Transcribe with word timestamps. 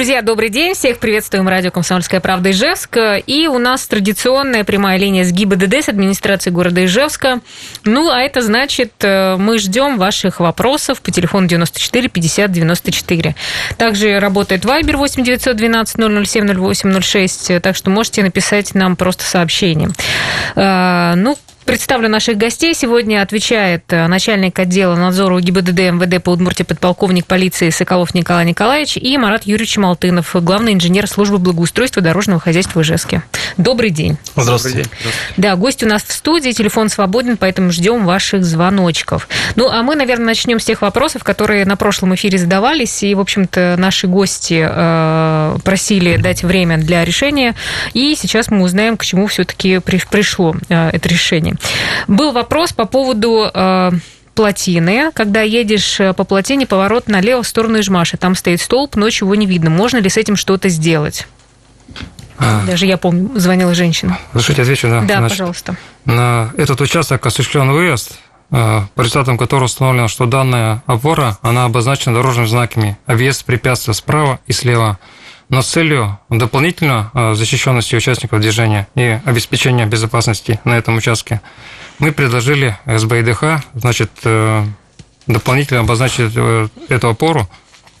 Друзья, 0.00 0.22
добрый 0.22 0.48
день. 0.48 0.72
Всех 0.72 0.98
приветствуем. 0.98 1.46
Радио 1.46 1.70
«Комсомольская 1.70 2.20
правда» 2.20 2.52
Ижевск. 2.52 2.96
И 3.26 3.46
у 3.48 3.58
нас 3.58 3.86
традиционная 3.86 4.64
прямая 4.64 4.96
линия 4.96 5.24
с 5.24 5.30
ГИБДД, 5.30 5.84
с 5.84 5.88
администрации 5.90 6.48
города 6.48 6.82
Ижевска. 6.82 7.40
Ну, 7.84 8.08
а 8.08 8.20
это 8.20 8.40
значит, 8.40 8.94
э, 9.00 9.36
мы 9.36 9.58
ждем 9.58 9.98
ваших 9.98 10.40
вопросов 10.40 11.02
по 11.02 11.10
телефону 11.10 11.48
94 11.48 12.08
50 12.08 12.50
94. 12.50 13.34
Также 13.76 14.18
работает 14.20 14.64
Viber 14.64 14.96
8 14.96 15.22
912 15.22 15.96
007 16.26 16.48
08 16.58 17.00
06, 17.02 17.60
так 17.60 17.76
что 17.76 17.90
можете 17.90 18.22
написать 18.22 18.74
нам 18.74 18.96
просто 18.96 19.24
сообщение. 19.24 19.90
Э, 20.56 21.12
ну, 21.14 21.36
Представлю 21.70 22.08
наших 22.08 22.36
гостей. 22.36 22.74
Сегодня 22.74 23.22
отвечает 23.22 23.84
э, 23.90 24.08
начальник 24.08 24.58
отдела 24.58 24.96
надзора 24.96 25.40
ГИБДД 25.40 25.92
МВД 25.92 26.20
по 26.20 26.30
Удмуртии 26.30 26.64
подполковник 26.64 27.26
полиции 27.26 27.70
Соколов 27.70 28.12
Николай 28.12 28.44
Николаевич 28.44 28.96
и 28.96 29.16
Марат 29.16 29.44
Юрьевич 29.44 29.76
Малтынов, 29.76 30.34
главный 30.34 30.72
инженер 30.72 31.06
службы 31.06 31.38
благоустройства 31.38 32.02
дорожного 32.02 32.40
хозяйства 32.40 32.80
в 32.80 32.82
Ижевске. 32.82 33.22
Добрый 33.56 33.90
день. 33.90 34.18
Здравствуйте. 34.34 34.86
Да, 35.36 35.54
гость 35.54 35.84
у 35.84 35.86
нас 35.86 36.02
в 36.02 36.10
студии, 36.10 36.50
телефон 36.50 36.88
свободен, 36.88 37.36
поэтому 37.36 37.70
ждем 37.70 38.04
ваших 38.04 38.44
звоночков. 38.44 39.28
Ну, 39.54 39.70
а 39.70 39.84
мы, 39.84 39.94
наверное, 39.94 40.26
начнем 40.26 40.58
с 40.58 40.64
тех 40.64 40.82
вопросов, 40.82 41.22
которые 41.22 41.64
на 41.66 41.76
прошлом 41.76 42.16
эфире 42.16 42.36
задавались, 42.38 43.04
и, 43.04 43.14
в 43.14 43.20
общем-то, 43.20 43.76
наши 43.78 44.08
гости 44.08 44.66
э, 44.68 45.56
просили 45.62 46.16
дать 46.16 46.42
время 46.42 46.78
для 46.78 47.04
решения, 47.04 47.54
и 47.92 48.16
сейчас 48.16 48.50
мы 48.50 48.62
узнаем, 48.62 48.96
к 48.96 49.04
чему 49.04 49.28
все-таки 49.28 49.78
пришло 49.78 50.56
э, 50.68 50.90
это 50.92 51.08
решение. 51.08 51.59
Был 52.08 52.32
вопрос 52.32 52.72
по 52.72 52.86
поводу 52.86 53.50
э, 53.52 53.90
плотины. 54.34 55.10
Когда 55.12 55.42
едешь 55.42 56.00
э, 56.00 56.12
по 56.12 56.24
плотине, 56.24 56.66
поворот 56.66 57.08
налево 57.08 57.42
в 57.42 57.46
сторону 57.46 57.80
Ижмаши. 57.80 58.16
Там 58.16 58.34
стоит 58.34 58.60
столб, 58.60 58.96
ночью 58.96 59.26
его 59.26 59.34
не 59.34 59.46
видно. 59.46 59.70
Можно 59.70 59.98
ли 59.98 60.08
с 60.08 60.16
этим 60.16 60.36
что-то 60.36 60.68
сделать? 60.68 61.26
А. 62.38 62.64
Даже 62.66 62.86
я 62.86 62.96
помню, 62.96 63.30
звонила 63.38 63.74
женщина. 63.74 64.18
Разрешите 64.32 64.62
отвечу, 64.62 64.88
да? 64.88 65.02
Да, 65.02 65.18
Значит, 65.18 65.38
пожалуйста. 65.38 65.76
На 66.06 66.52
этот 66.56 66.80
участок 66.80 67.24
осуществлен 67.26 67.70
выезд, 67.70 68.18
э, 68.50 68.80
по 68.94 69.00
результатам 69.00 69.36
которого 69.36 69.66
установлено, 69.66 70.08
что 70.08 70.24
данная 70.24 70.82
опора, 70.86 71.36
она 71.42 71.66
обозначена 71.66 72.14
дорожными 72.14 72.46
знаками. 72.46 72.96
Объезд 73.04 73.44
препятствия 73.44 73.92
справа 73.92 74.40
и 74.46 74.52
слева 74.52 74.98
но 75.50 75.62
с 75.62 75.66
целью 75.66 76.18
дополнительно 76.28 77.10
э, 77.12 77.34
защищенности 77.34 77.96
участников 77.96 78.40
движения 78.40 78.88
и 78.94 79.20
обеспечения 79.24 79.84
безопасности 79.84 80.60
на 80.64 80.78
этом 80.78 80.96
участке 80.96 81.40
мы 81.98 82.12
предложили 82.12 82.78
СБИДХ, 82.86 83.42
значит, 83.74 84.10
э, 84.24 84.64
дополнительно 85.26 85.80
обозначить 85.80 86.32
э, 86.36 86.68
эту 86.88 87.08
опору 87.08 87.50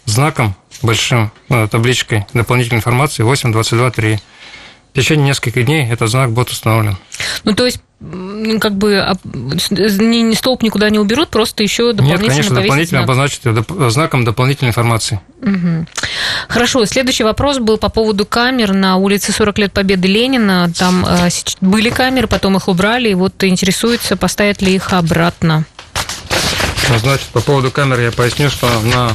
знаком 0.06 0.54
большим, 0.82 1.30
табличкой 1.48 2.24
дополнительной 2.32 2.78
информации 2.78 3.22
8.22.3. 3.22 4.18
В 4.92 4.96
течение 4.96 5.26
нескольких 5.26 5.66
дней 5.66 5.90
этот 5.90 6.08
знак 6.08 6.32
будет 6.32 6.48
установлен. 6.48 6.96
Ну, 7.44 7.54
то 7.54 7.66
есть 7.66 7.82
как 8.60 8.76
бы 8.76 9.06
не, 9.70 10.34
столб 10.34 10.62
никуда 10.62 10.88
не 10.88 10.98
уберут, 10.98 11.28
просто 11.28 11.62
еще 11.62 11.92
дополнительно 11.92 12.22
Нет, 12.22 12.30
конечно, 12.30 12.54
дополнительно 12.54 13.00
знак. 13.00 13.04
обозначить 13.04 13.42
знаком 13.92 14.24
дополнительной 14.24 14.70
информации. 14.70 15.20
Угу. 15.42 15.86
Хорошо, 16.48 16.86
следующий 16.86 17.24
вопрос 17.24 17.58
был 17.58 17.76
по 17.76 17.90
поводу 17.90 18.24
камер 18.24 18.72
на 18.72 18.96
улице 18.96 19.32
40 19.32 19.58
лет 19.58 19.72
Победы 19.72 20.08
Ленина. 20.08 20.72
Там 20.78 21.04
э, 21.06 21.28
были 21.60 21.90
камеры, 21.90 22.26
потом 22.26 22.56
их 22.56 22.68
убрали, 22.68 23.10
и 23.10 23.14
вот 23.14 23.44
интересуется, 23.44 24.16
поставят 24.16 24.62
ли 24.62 24.74
их 24.74 24.94
обратно. 24.94 25.66
Ну, 26.88 26.98
значит, 26.98 27.26
по 27.28 27.40
поводу 27.40 27.70
камер 27.70 28.00
я 28.00 28.12
поясню, 28.12 28.48
что 28.48 28.66
на 28.80 29.12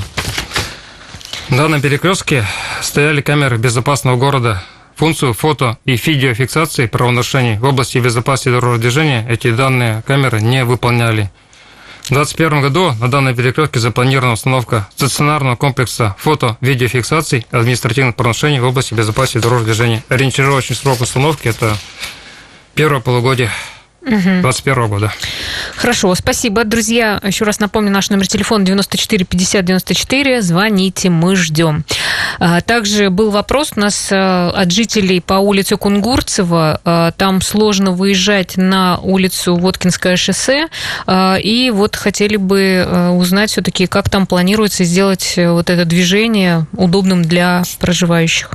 данном 1.50 1.82
перекрестке 1.82 2.46
стояли 2.82 3.22
камеры 3.22 3.58
безопасного 3.58 4.16
города 4.16 4.62
функцию 4.96 5.34
фото 5.34 5.78
и 5.86 5.96
видеофиксации 5.96 6.88
правонарушений 6.88 7.58
в 7.58 7.64
области 7.66 7.98
безопасности 7.98 8.50
дорожного 8.50 8.78
движения 8.78 9.26
эти 9.30 9.52
данные 9.52 10.04
камеры 10.08 10.42
не 10.42 10.64
выполняли. 10.64 11.30
В 12.04 12.10
2021 12.10 12.62
году 12.62 12.94
на 13.00 13.10
данной 13.10 13.36
перекрестке 13.36 13.80
запланирована 13.80 14.34
установка 14.34 14.88
стационарного 14.96 15.56
комплекса 15.56 16.16
фото-видеофиксаций 16.20 17.48
административных 17.50 18.16
правонарушений 18.16 18.60
в 18.60 18.66
области 18.66 18.94
безопасности 18.94 19.40
дорожного 19.40 19.66
движения. 19.66 20.04
Ориентировочный 20.10 20.76
срок 20.76 21.02
установки– 21.02 21.48
это 21.50 21.76
первое 22.76 23.00
полугодие 23.00 23.50
2021 24.06 24.88
года. 24.88 25.14
Хорошо, 25.76 26.14
спасибо, 26.14 26.64
друзья. 26.64 27.20
Еще 27.24 27.44
раз 27.44 27.60
напомню, 27.60 27.92
наш 27.92 28.10
номер 28.10 28.28
телефона 28.28 28.64
94 28.64 29.26
50 29.26 29.66
94. 29.66 30.42
Звоните, 30.42 31.10
мы 31.10 31.36
ждем. 31.36 31.86
А, 32.40 32.62
также 32.62 33.10
был 33.10 33.32
вопрос 33.32 33.74
у 33.76 33.80
нас 33.80 34.10
а, 34.12 34.52
от 34.56 34.72
жителей 34.72 35.22
по 35.22 35.36
улице 35.36 35.78
Кунгурцева. 35.78 36.82
А, 36.84 37.12
там 37.12 37.42
сложно 37.42 37.92
выезжать 37.92 38.58
на 38.58 38.98
улицу 38.98 39.56
Воткинское 39.56 40.18
шоссе. 40.18 40.68
И 41.08 41.72
вот 41.74 41.96
хотели 41.96 42.38
бы 42.38 43.14
узнать 43.14 43.52
все-таки, 43.52 43.88
как 43.88 44.10
там 44.10 44.28
планируется 44.28 44.84
сделать 44.84 45.34
вот 45.38 45.70
это 45.70 45.86
движение 45.86 46.68
удобным 46.74 47.24
для 47.24 47.64
проживающих. 47.80 48.52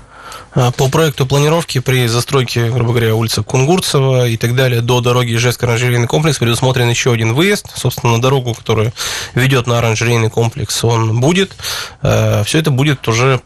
А, 0.53 0.71
по 0.73 0.89
проекту 0.89 1.27
планировки 1.27 1.79
при 1.79 2.07
застройке, 2.07 2.71
грубо 2.71 2.91
говоря, 2.91 3.15
улицы 3.15 3.43
Кунгурцева 3.43 4.27
и 4.29 4.37
так 4.37 4.55
далее 4.55 4.81
до 4.81 5.01
дороги 5.01 5.35
Ижевск 5.35 5.63
оранжерейный 5.63 6.09
комплекс 6.09 6.39
предусмотрен 6.39 6.89
еще 6.89 7.13
один 7.13 7.35
выезд. 7.35 7.67
Собственно, 7.75 8.15
на 8.15 8.23
дорогу, 8.23 8.55
которая 8.55 8.93
ведет 9.35 9.67
на 9.67 9.79
оранжерейный 9.79 10.31
комплекс, 10.31 10.83
он 10.85 11.21
будет. 11.21 11.53
А, 12.03 12.43
Все 12.45 12.59
это 12.59 12.71
будет 12.71 13.07
уже 13.07 13.41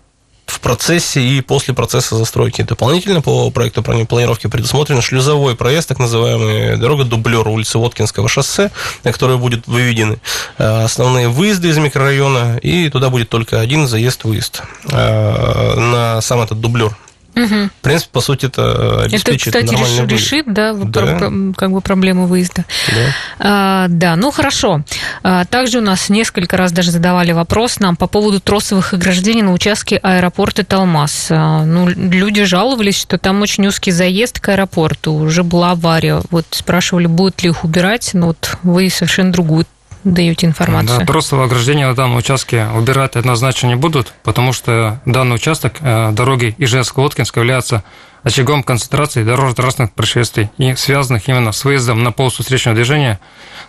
в 0.54 0.60
процессе 0.60 1.20
и 1.20 1.40
после 1.40 1.74
процесса 1.74 2.16
застройки. 2.16 2.62
Дополнительно 2.62 3.20
по 3.20 3.50
проекту 3.50 3.82
планировки 3.82 4.46
предусмотрен 4.46 5.02
шлюзовой 5.02 5.56
проезд, 5.56 5.88
так 5.88 5.98
называемая 5.98 6.76
дорога 6.76 7.04
дублер 7.04 7.46
улицы 7.48 7.78
Воткинского 7.78 8.28
шоссе, 8.28 8.70
на 9.02 9.12
которой 9.12 9.36
будут 9.36 9.66
выведены 9.66 10.18
э, 10.58 10.84
основные 10.84 11.28
выезды 11.28 11.68
из 11.68 11.78
микрорайона, 11.78 12.58
и 12.58 12.88
туда 12.88 13.10
будет 13.10 13.28
только 13.28 13.60
один 13.60 13.88
заезд-выезд 13.88 14.62
э, 14.90 15.74
на 15.76 16.20
сам 16.20 16.40
этот 16.40 16.60
дублер. 16.60 16.96
Угу. 17.36 17.46
В 17.46 17.82
принципе, 17.82 18.10
по 18.12 18.20
сути, 18.20 18.46
это 18.46 19.02
обеспечит 19.02 19.54
Это, 19.54 19.66
кстати, 19.66 19.80
решит, 19.80 20.10
решит 20.10 20.52
да, 20.52 20.72
да. 20.72 21.16
Про, 21.18 21.30
как 21.56 21.72
бы 21.72 21.80
проблему 21.80 22.26
выезда. 22.26 22.64
Да. 22.88 23.06
А, 23.38 23.86
да, 23.88 24.16
ну 24.16 24.30
хорошо. 24.30 24.82
А, 25.22 25.44
также 25.44 25.78
у 25.78 25.82
нас 25.82 26.08
несколько 26.08 26.56
раз 26.56 26.72
даже 26.72 26.90
задавали 26.90 27.32
вопрос 27.32 27.80
нам 27.80 27.96
по 27.96 28.06
поводу 28.06 28.40
тросовых 28.40 28.94
ограждений 28.94 29.42
на 29.42 29.52
участке 29.52 29.96
аэропорта 29.96 30.64
Талмас. 30.64 31.28
А, 31.30 31.64
ну, 31.64 31.88
люди 31.88 32.44
жаловались, 32.44 33.00
что 33.00 33.18
там 33.18 33.42
очень 33.42 33.66
узкий 33.66 33.90
заезд 33.90 34.40
к 34.40 34.48
аэропорту. 34.50 35.14
Уже 35.14 35.42
была 35.42 35.72
авария. 35.72 36.22
Вот 36.30 36.46
спрашивали, 36.50 37.06
будут 37.06 37.42
ли 37.42 37.50
их 37.50 37.64
убирать, 37.64 38.10
но 38.14 38.28
вот 38.28 38.56
вы 38.62 38.90
совершенно 38.90 39.32
другую 39.32 39.66
даете 40.04 40.46
информацию. 40.46 41.00
Да, 41.00 41.06
тросовое 41.06 41.46
ограждение 41.46 41.86
на 41.86 41.94
данном 41.94 42.16
участке 42.16 42.66
убирать 42.74 43.16
однозначно 43.16 43.68
не 43.68 43.74
будут, 43.74 44.14
потому 44.22 44.52
что 44.52 45.00
данный 45.04 45.36
участок 45.36 45.76
э, 45.80 46.12
дороги 46.12 46.54
Ижевск-Лоткинск 46.58 47.36
является 47.36 47.82
очагом 48.22 48.62
концентрации 48.62 49.24
дорожно-транспортных 49.24 49.94
происшествий 49.94 50.50
и 50.58 50.74
связанных 50.74 51.28
именно 51.28 51.52
с 51.52 51.64
выездом 51.64 52.02
на 52.02 52.12
полосу 52.12 52.42
встречного 52.42 52.74
движения. 52.74 53.18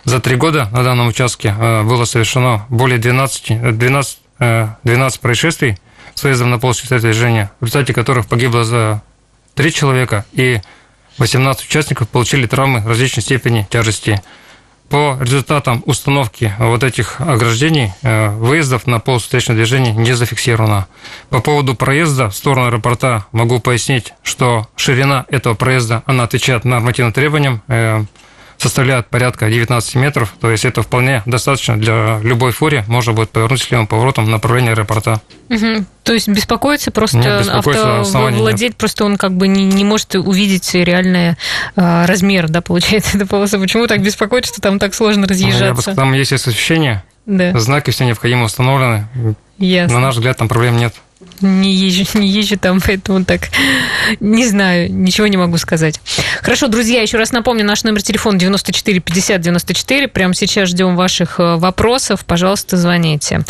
За 0.04 0.20
три 0.20 0.36
года 0.36 0.68
на 0.72 0.82
данном 0.82 1.08
участке 1.08 1.54
э, 1.58 1.82
было 1.82 2.04
совершено 2.04 2.66
более 2.68 2.98
12, 2.98 3.76
12, 3.76 4.18
12 4.38 5.20
происшествий 5.20 5.78
с 6.14 6.22
выездом 6.22 6.50
на 6.50 6.58
полосу 6.58 6.82
встречного 6.82 7.12
движения, 7.12 7.50
в 7.60 7.64
результате 7.64 7.92
которых 7.92 8.26
погибло 8.26 8.64
за 8.64 9.02
три 9.54 9.72
человека 9.72 10.24
и 10.32 10.60
18 11.18 11.66
участников 11.66 12.08
получили 12.08 12.46
травмы 12.46 12.82
различной 12.86 13.22
степени 13.22 13.66
тяжести. 13.70 14.22
По 14.88 15.18
результатам 15.20 15.82
установки 15.84 16.54
вот 16.58 16.84
этих 16.84 17.20
ограждений 17.20 17.92
э, 18.02 18.28
выездов 18.30 18.86
на 18.86 19.00
полосу 19.00 19.24
встречного 19.24 19.56
движения 19.56 19.92
не 19.92 20.12
зафиксировано. 20.12 20.86
По 21.28 21.40
поводу 21.40 21.74
проезда 21.74 22.30
в 22.30 22.36
сторону 22.36 22.68
аэропорта 22.68 23.26
могу 23.32 23.58
пояснить, 23.58 24.14
что 24.22 24.68
ширина 24.76 25.26
этого 25.28 25.54
проезда, 25.54 26.04
она 26.06 26.22
отвечает 26.22 26.64
нормативным 26.64 27.12
требованиям, 27.12 27.62
э, 27.66 28.04
составляет 28.58 29.08
порядка 29.08 29.48
19 29.48 29.94
метров, 29.96 30.34
то 30.40 30.50
есть 30.50 30.64
это 30.64 30.82
вполне 30.82 31.22
достаточно 31.26 31.76
для 31.76 32.20
любой 32.22 32.52
фури, 32.52 32.84
можно 32.88 33.12
будет 33.12 33.30
повернуть 33.30 33.70
левым 33.70 33.86
поворотом 33.86 34.26
в 34.26 34.28
направлении 34.28 34.70
аэропорта. 34.70 35.20
Угу. 35.48 35.84
То 36.02 36.12
есть 36.12 36.28
беспокоиться 36.28 36.90
просто 36.90 37.18
нет, 37.18 37.48
автовладеть, 37.48 38.76
просто 38.76 39.04
он 39.04 39.16
как 39.16 39.32
бы 39.32 39.48
не, 39.48 39.64
не 39.64 39.84
может 39.84 40.14
увидеть 40.14 40.74
реальный 40.74 41.36
э, 41.76 42.04
размер, 42.06 42.48
да, 42.48 42.60
получается, 42.60 43.16
эта 43.16 43.26
полоса. 43.26 43.58
Почему 43.58 43.86
так 43.86 44.02
беспокоить, 44.02 44.46
что 44.46 44.60
там 44.60 44.78
так 44.78 44.94
сложно 44.94 45.26
разъезжаться? 45.26 45.94
Там 45.94 46.12
есть 46.12 46.32
освещение, 46.32 47.02
да. 47.26 47.58
знаки 47.58 47.90
все 47.90 48.04
необходимо 48.04 48.44
установлены. 48.44 49.06
Ясно. 49.58 49.94
На 49.94 50.06
наш 50.06 50.16
взгляд, 50.16 50.36
там 50.36 50.48
проблем 50.48 50.76
нет. 50.76 50.94
Не 51.40 51.72
езжу, 51.72 52.18
не 52.18 52.28
езжу 52.28 52.58
там, 52.58 52.80
поэтому 52.80 53.24
так 53.24 53.48
не 54.20 54.46
знаю, 54.46 54.92
ничего 54.92 55.26
не 55.26 55.36
могу 55.36 55.58
сказать. 55.58 56.00
Хорошо, 56.42 56.68
друзья, 56.68 57.02
еще 57.02 57.18
раз 57.18 57.32
напомню, 57.32 57.64
наш 57.64 57.84
номер 57.84 58.02
телефона 58.02 58.38
94 58.38 59.00
50 59.00 59.40
94. 59.40 60.08
Прямо 60.08 60.34
сейчас 60.34 60.68
ждем 60.68 60.96
ваших 60.96 61.40
э, 61.40 61.56
вопросов. 61.56 62.24
Пожалуйста, 62.24 62.76
звоните. 62.76 63.44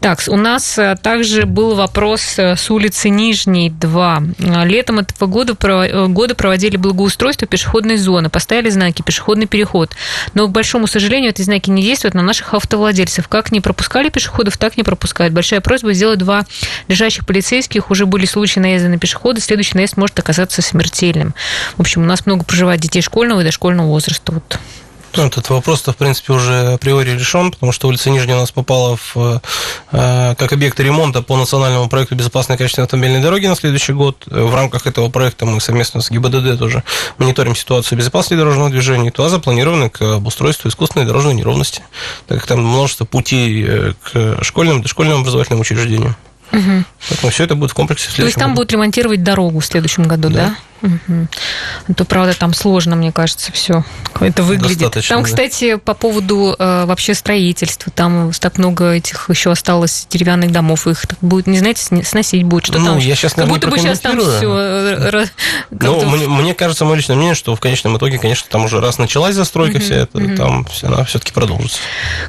Так, 0.00 0.20
у 0.28 0.36
нас 0.36 0.78
э, 0.78 0.96
также 1.00 1.46
был 1.46 1.74
вопрос 1.74 2.38
э, 2.38 2.56
с 2.56 2.70
улицы 2.70 3.08
Нижней 3.08 3.70
2. 3.70 4.22
Летом 4.64 5.00
этого 5.00 5.28
года, 5.28 5.54
года 6.08 6.34
проводили 6.34 6.76
благоустройство 6.76 7.46
пешеходной 7.46 7.96
зоны, 7.96 8.28
поставили 8.28 8.70
знаки 8.70 9.02
«пешеходный 9.02 9.46
переход». 9.46 9.90
Но, 10.34 10.46
к 10.46 10.50
большому 10.50 10.86
сожалению, 10.86 11.30
эти 11.30 11.42
знаки 11.42 11.70
не 11.70 11.82
действуют 11.82 12.14
на 12.14 12.22
наших 12.22 12.54
автовладельцев. 12.54 13.28
Как 13.28 13.52
не 13.52 13.60
пропускали 13.60 14.08
пешеходов, 14.08 14.56
так 14.56 14.76
не 14.76 14.82
пропускают. 14.82 15.32
Большая 15.32 15.60
просьба 15.60 15.92
сделать 15.92 16.18
два 16.18 16.44
лежащих 16.88 17.26
полицейских. 17.32 17.90
Уже 17.90 18.04
были 18.04 18.26
случаи 18.26 18.60
наезда 18.60 18.88
на 18.88 18.98
пешехода. 18.98 19.40
Следующий 19.40 19.74
наезд 19.76 19.96
может 19.96 20.18
оказаться 20.18 20.60
смертельным. 20.60 21.34
В 21.78 21.80
общем, 21.80 22.02
у 22.02 22.04
нас 22.04 22.26
много 22.26 22.44
проживает 22.44 22.80
детей 22.80 23.00
школьного 23.00 23.40
и 23.40 23.44
дошкольного 23.44 23.86
возраста. 23.86 24.32
Вот 24.32 24.58
ну, 25.14 25.26
этот 25.26 25.50
вопрос-то, 25.50 25.92
в 25.92 25.96
принципе, 25.96 26.32
уже 26.32 26.72
априори 26.72 27.10
решен, 27.10 27.50
потому 27.50 27.72
что 27.72 27.88
улица 27.88 28.08
Нижняя 28.08 28.36
у 28.36 28.40
нас 28.40 28.50
попала 28.50 28.96
в, 28.96 29.40
э, 29.92 30.34
как 30.38 30.52
объект 30.52 30.80
ремонта 30.80 31.20
по 31.20 31.36
национальному 31.36 31.88
проекту 31.90 32.14
безопасной 32.14 32.56
качественной 32.56 32.86
автомобильной 32.86 33.20
дороги 33.20 33.46
на 33.46 33.54
следующий 33.54 33.92
год. 33.92 34.22
В 34.26 34.54
рамках 34.54 34.86
этого 34.86 35.10
проекта 35.10 35.44
мы 35.44 35.60
совместно 35.60 36.00
с 36.00 36.10
ГИБДД 36.10 36.58
тоже 36.58 36.82
мониторим 37.18 37.54
ситуацию 37.54 37.98
безопасности 37.98 38.38
дорожного 38.38 38.70
движения. 38.70 39.10
Туда 39.10 39.28
запланированы 39.28 39.90
к 39.90 40.00
обустройству 40.00 40.70
искусственной 40.70 41.04
дорожной 41.04 41.34
неровности, 41.34 41.82
так 42.26 42.38
как 42.38 42.46
там 42.46 42.64
множество 42.64 43.04
путей 43.04 43.64
э, 43.66 43.92
к 44.02 44.42
школьным, 44.42 44.80
дошкольным 44.80 45.20
образовательным 45.20 45.60
учреждениям. 45.60 46.16
Угу. 46.52 46.84
Поэтому 47.08 47.32
все 47.32 47.44
это 47.44 47.54
будет 47.54 47.70
в 47.70 47.74
комплексе 47.74 48.10
в 48.10 48.14
То 48.14 48.22
есть 48.22 48.36
там 48.36 48.50
году. 48.50 48.56
будут 48.56 48.72
ремонтировать 48.72 49.22
дорогу 49.22 49.60
в 49.60 49.66
следующем 49.66 50.04
году, 50.04 50.28
да? 50.28 50.48
да? 50.48 50.56
Угу. 50.82 51.94
То, 51.96 52.04
правда, 52.04 52.34
там 52.34 52.54
сложно, 52.54 52.96
мне 52.96 53.12
кажется, 53.12 53.52
все 53.52 53.84
это 54.20 54.42
выглядит. 54.42 54.78
Достаточно, 54.78 55.16
там, 55.16 55.24
кстати, 55.24 55.76
по 55.76 55.94
поводу 55.94 56.56
э, 56.58 56.84
вообще 56.86 57.14
строительства, 57.14 57.92
там 57.94 58.32
так 58.38 58.58
много 58.58 58.92
этих 58.92 59.30
еще 59.30 59.52
осталось 59.52 60.06
деревянных 60.10 60.50
домов, 60.50 60.86
их 60.86 61.06
так 61.06 61.18
будет, 61.20 61.46
не 61.46 61.58
знаете, 61.58 61.82
сносить 62.04 62.42
будет, 62.44 62.66
что 62.66 62.78
ну, 62.78 62.86
там. 62.86 62.98
Я 62.98 63.14
сейчас, 63.14 63.34
как 63.34 63.48
будто 63.48 63.68
бы 63.68 63.78
сейчас 63.78 64.00
там 64.00 64.18
все. 64.18 64.52
Э, 64.52 65.26
ну, 65.70 66.04
мне, 66.06 66.26
мне 66.26 66.54
кажется, 66.54 66.84
мое 66.84 66.96
личное 66.96 67.16
мнение, 67.16 67.34
что 67.34 67.54
в 67.54 67.60
конечном 67.60 67.96
итоге, 67.96 68.18
конечно, 68.18 68.46
там 68.50 68.64
уже 68.64 68.80
раз 68.80 68.98
началась 68.98 69.34
застройка 69.34 69.76
угу, 69.76 69.84
вся 69.84 69.94
эта, 69.94 70.18
угу. 70.18 70.36
там 70.36 70.66
она 70.82 71.04
все-таки 71.04 71.32
продолжится. 71.32 71.78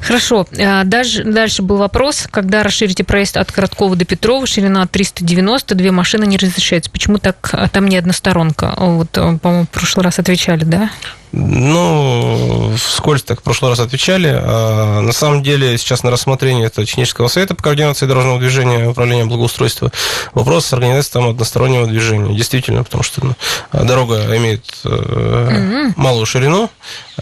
Хорошо. 0.00 0.46
А, 0.58 0.84
дальше, 0.84 1.24
дальше 1.24 1.62
был 1.62 1.76
вопрос, 1.76 2.28
когда 2.30 2.62
расширите 2.62 3.04
проезд 3.04 3.36
от 3.36 3.50
Короткова 3.50 3.96
до 3.96 4.04
Петрова, 4.04 4.46
ширина 4.46 4.86
390, 4.86 5.74
две 5.74 5.90
машины 5.90 6.24
не 6.24 6.36
разрешается. 6.36 6.90
Почему 6.90 7.18
так 7.18 7.50
а 7.52 7.68
там 7.68 7.88
не 7.88 7.96
односторонне? 7.96 8.43
Воронка. 8.44 8.74
Вот, 8.76 9.10
по-моему, 9.10 9.64
в 9.64 9.68
прошлый 9.68 10.04
раз 10.04 10.18
отвечали, 10.18 10.64
да? 10.64 10.90
Ну, 11.36 12.72
вскользь 12.76 13.24
так 13.24 13.40
в 13.40 13.42
прошлый 13.42 13.70
раз 13.70 13.80
отвечали. 13.80 14.28
А 14.40 15.00
на 15.00 15.12
самом 15.12 15.42
деле 15.42 15.76
сейчас 15.78 16.04
на 16.04 16.10
рассмотрении 16.12 16.64
это 16.64 16.84
Технического 16.84 17.26
совета 17.26 17.56
по 17.56 17.62
координации 17.62 18.06
дорожного 18.06 18.38
движения 18.38 18.88
Управления 18.88 19.24
благоустройства 19.24 19.90
вопрос 20.32 20.66
с 20.66 20.72
организацией 20.72 21.12
там 21.12 21.28
одностороннего 21.30 21.86
движения. 21.88 22.36
Действительно, 22.36 22.84
потому 22.84 23.02
что 23.02 23.26
ну, 23.26 23.34
дорога 23.72 24.36
имеет 24.36 24.64
mm-hmm. 24.84 25.94
малую 25.96 26.24
ширину, 26.24 26.70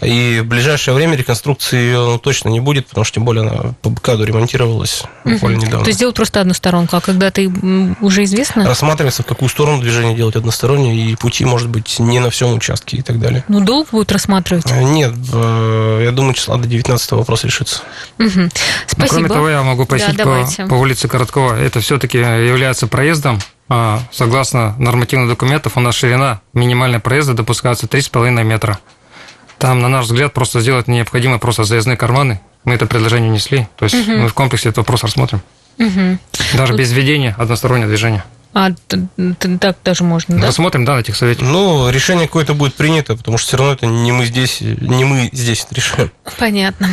и 0.01 0.41
в 0.43 0.47
ближайшее 0.47 0.93
время 0.93 1.15
реконструкции 1.15 1.77
ее 1.77 1.99
ну, 1.99 2.19
точно 2.19 2.49
не 2.49 2.59
будет, 2.59 2.87
потому 2.87 3.05
что 3.05 3.15
тем 3.15 3.25
более 3.25 3.47
она 3.47 3.73
по 3.81 3.89
БКАДу 3.89 4.25
ремонтировалась 4.25 5.03
mm-hmm. 5.23 5.33
буквально 5.33 5.57
недавно. 5.57 5.85
То 5.85 5.89
есть 5.89 5.97
сделать 5.97 6.15
просто 6.15 6.39
одну 6.41 6.53
сторонку, 6.53 6.97
а 6.97 7.01
когда 7.01 7.31
ты 7.31 7.51
уже 8.01 8.25
известно? 8.25 8.67
Рассматривается, 8.67 9.23
в 9.23 9.25
какую 9.25 9.49
сторону 9.49 9.81
движение 9.81 10.15
делать 10.15 10.35
одностороннее, 10.35 11.11
и 11.11 11.15
пути, 11.15 11.45
может 11.45 11.69
быть, 11.69 11.97
не 11.99 12.19
на 12.19 12.29
всем 12.29 12.53
участке 12.53 12.97
и 12.97 13.01
так 13.01 13.19
далее. 13.19 13.43
Ну, 13.47 13.59
долго 13.59 14.02
будет 14.03 14.11
рассматривать? 14.11 14.65
Э, 14.69 14.83
нет, 14.83 15.13
я 15.33 16.11
думаю, 16.11 16.33
числа 16.33 16.57
до 16.57 16.67
19 16.67 17.11
вопрос 17.13 17.43
решится. 17.43 17.81
Угу. 18.19 18.29
Спасибо. 18.29 18.97
Ну, 18.97 19.07
кроме 19.07 19.29
того, 19.29 19.49
я 19.49 19.63
могу 19.63 19.85
пояснить 19.85 20.17
да, 20.17 20.25
по, 20.25 20.67
по 20.67 20.73
улице 20.75 21.07
Короткова. 21.07 21.55
Это 21.55 21.79
все-таки 21.79 22.17
является 22.17 22.87
проездом. 22.87 23.39
А, 23.69 24.01
согласно 24.11 24.75
нормативных 24.77 25.29
документов, 25.29 25.77
у 25.77 25.79
нас 25.79 25.95
ширина 25.95 26.41
минимальной 26.53 26.99
проезда 26.99 27.33
допускается 27.33 27.87
3,5 27.87 28.43
метра. 28.43 28.79
Там, 29.57 29.79
на 29.79 29.87
наш 29.87 30.05
взгляд, 30.05 30.33
просто 30.33 30.59
сделать 30.59 30.87
необходимо 30.87 31.39
просто 31.39 31.63
заездные 31.63 31.95
карманы. 31.95 32.41
Мы 32.65 32.75
это 32.75 32.85
предложение 32.85 33.29
несли. 33.29 33.67
То 33.77 33.85
есть 33.85 33.95
угу. 33.95 34.17
мы 34.17 34.27
в 34.27 34.33
комплексе 34.33 34.69
этот 34.69 34.79
вопрос 34.79 35.03
рассмотрим. 35.03 35.41
Угу. 35.79 36.17
Даже 36.55 36.73
без 36.73 36.91
введения 36.91 37.35
одностороннего 37.37 37.87
движения. 37.87 38.25
А 38.53 38.69
так 39.59 39.75
даже 39.83 40.03
можно, 40.03 40.39
да? 40.39 40.47
Посмотрим, 40.47 40.85
да, 40.85 40.95
на 40.95 41.03
тех 41.03 41.15
совете. 41.15 41.43
Ну, 41.43 41.89
решение 41.89 42.27
какое-то 42.27 42.53
будет 42.53 42.75
принято, 42.75 43.15
потому 43.15 43.39
что 43.39 43.47
все 43.47 43.57
равно 43.57 43.73
это 43.73 43.87
не 43.87 44.11
мы 44.11 44.25
здесь, 44.25 44.61
не 44.61 45.05
мы 45.05 45.29
здесь 45.31 45.65
решаем. 45.71 46.11
Понятно. 46.37 46.89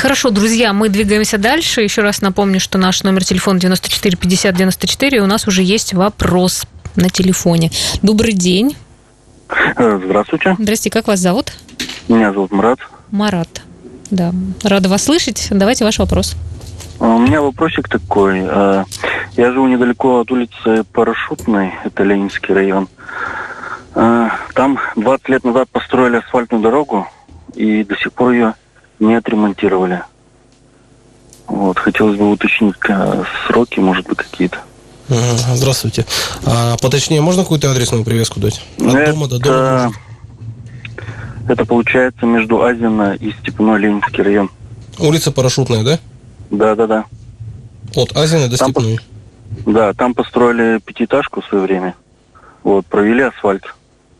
Хорошо, 0.00 0.30
друзья, 0.30 0.72
мы 0.72 0.88
двигаемся 0.88 1.38
дальше. 1.38 1.82
Еще 1.82 2.02
раз 2.02 2.20
напомню, 2.20 2.58
что 2.58 2.78
наш 2.78 3.04
номер 3.04 3.24
телефона 3.24 3.60
94 3.60 4.16
50 4.16 4.56
94, 4.56 5.18
и 5.18 5.20
у 5.20 5.26
нас 5.26 5.46
уже 5.46 5.62
есть 5.62 5.94
вопрос 5.94 6.64
на 6.96 7.08
телефоне. 7.08 7.70
Добрый 8.02 8.32
день. 8.32 8.76
Э, 9.76 10.00
здравствуйте. 10.04 10.56
Здрасте, 10.58 10.90
как 10.90 11.06
вас 11.06 11.20
зовут? 11.20 11.52
Меня 12.08 12.32
зовут 12.32 12.50
Марат. 12.50 12.80
Марат, 13.12 13.62
да. 14.10 14.32
Рада 14.64 14.88
вас 14.88 15.04
слышать. 15.04 15.46
Давайте 15.50 15.84
ваш 15.84 15.98
вопрос. 15.98 16.34
А 17.00 17.06
у 17.06 17.18
меня 17.18 17.42
вопросик 17.42 17.88
такой. 17.88 18.42
А, 18.44 18.84
я 19.36 19.52
живу 19.52 19.66
недалеко 19.66 20.20
от 20.20 20.30
улицы 20.30 20.84
Парашютной, 20.92 21.74
это 21.84 22.02
Ленинский 22.04 22.54
район. 22.54 22.88
А, 23.94 24.30
там 24.54 24.78
20 24.96 25.28
лет 25.28 25.44
назад 25.44 25.68
построили 25.70 26.16
асфальтную 26.16 26.62
дорогу, 26.62 27.08
и 27.54 27.84
до 27.84 27.96
сих 27.96 28.12
пор 28.12 28.32
ее 28.32 28.54
не 28.98 29.14
отремонтировали. 29.14 30.02
Вот, 31.46 31.78
хотелось 31.78 32.16
бы 32.18 32.30
уточнить 32.30 32.74
сроки, 33.46 33.78
может 33.78 34.06
быть, 34.06 34.18
какие-то. 34.18 34.58
Здравствуйте. 35.08 36.06
А, 36.46 36.76
поточнее, 36.78 37.20
можно 37.20 37.42
какую-то 37.42 37.70
адресную 37.70 38.04
привеску 38.04 38.40
дать? 38.40 38.64
От 38.78 38.94
это, 38.94 39.12
дома 39.12 39.28
до 39.28 39.38
дома? 39.38 39.92
Это 41.46 41.66
получается 41.66 42.24
между 42.24 42.62
Азино 42.62 43.14
и 43.20 43.30
Степной 43.32 43.78
Ленинский 43.80 44.22
район. 44.22 44.50
Улица 44.98 45.30
Парашютная, 45.30 45.84
да? 45.84 45.98
Да, 46.50 46.74
да, 46.74 46.86
да. 46.86 47.04
От 47.94 48.16
Азина 48.16 48.48
до 48.48 48.56
Степной. 48.56 48.98
Да, 49.66 49.92
там 49.92 50.14
построили 50.14 50.80
пятиэтажку 50.80 51.40
в 51.40 51.46
свое 51.46 51.64
время. 51.64 51.94
Вот, 52.62 52.86
провели 52.86 53.22
асфальт, 53.22 53.62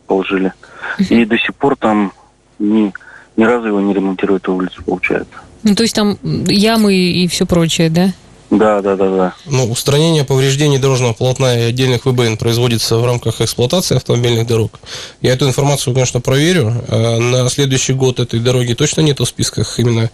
положили. 0.06 0.52
И 0.98 1.24
до 1.24 1.36
сих 1.38 1.54
пор 1.54 1.76
там 1.76 2.12
ни, 2.58 2.92
ни 3.36 3.44
разу 3.44 3.68
его 3.68 3.80
не 3.80 3.94
ремонтируют, 3.94 4.44
эту 4.44 4.54
улицу, 4.54 4.82
получается. 4.84 5.34
Ну, 5.62 5.74
то 5.74 5.82
есть 5.82 5.94
там 5.94 6.18
ямы 6.46 6.94
и 6.94 7.26
все 7.26 7.46
прочее, 7.46 7.90
да? 7.90 8.12
Да, 8.58 8.80
да, 8.80 8.94
да, 8.94 9.10
да. 9.10 9.34
Ну, 9.46 9.70
устранение 9.70 10.24
повреждений 10.24 10.78
дорожного 10.78 11.12
полотна 11.12 11.58
и 11.58 11.62
отдельных 11.62 12.06
ВБН 12.06 12.36
производится 12.36 12.98
в 12.98 13.04
рамках 13.04 13.40
эксплуатации 13.40 13.96
автомобильных 13.96 14.46
дорог. 14.46 14.78
Я 15.20 15.32
эту 15.32 15.48
информацию, 15.48 15.92
конечно, 15.92 16.20
проверю. 16.20 16.72
А 16.88 17.18
на 17.18 17.50
следующий 17.50 17.94
год 17.94 18.20
этой 18.20 18.38
дороги 18.38 18.74
точно 18.74 19.00
нет 19.00 19.18
в 19.18 19.24
списках 19.24 19.78
именно 19.80 20.08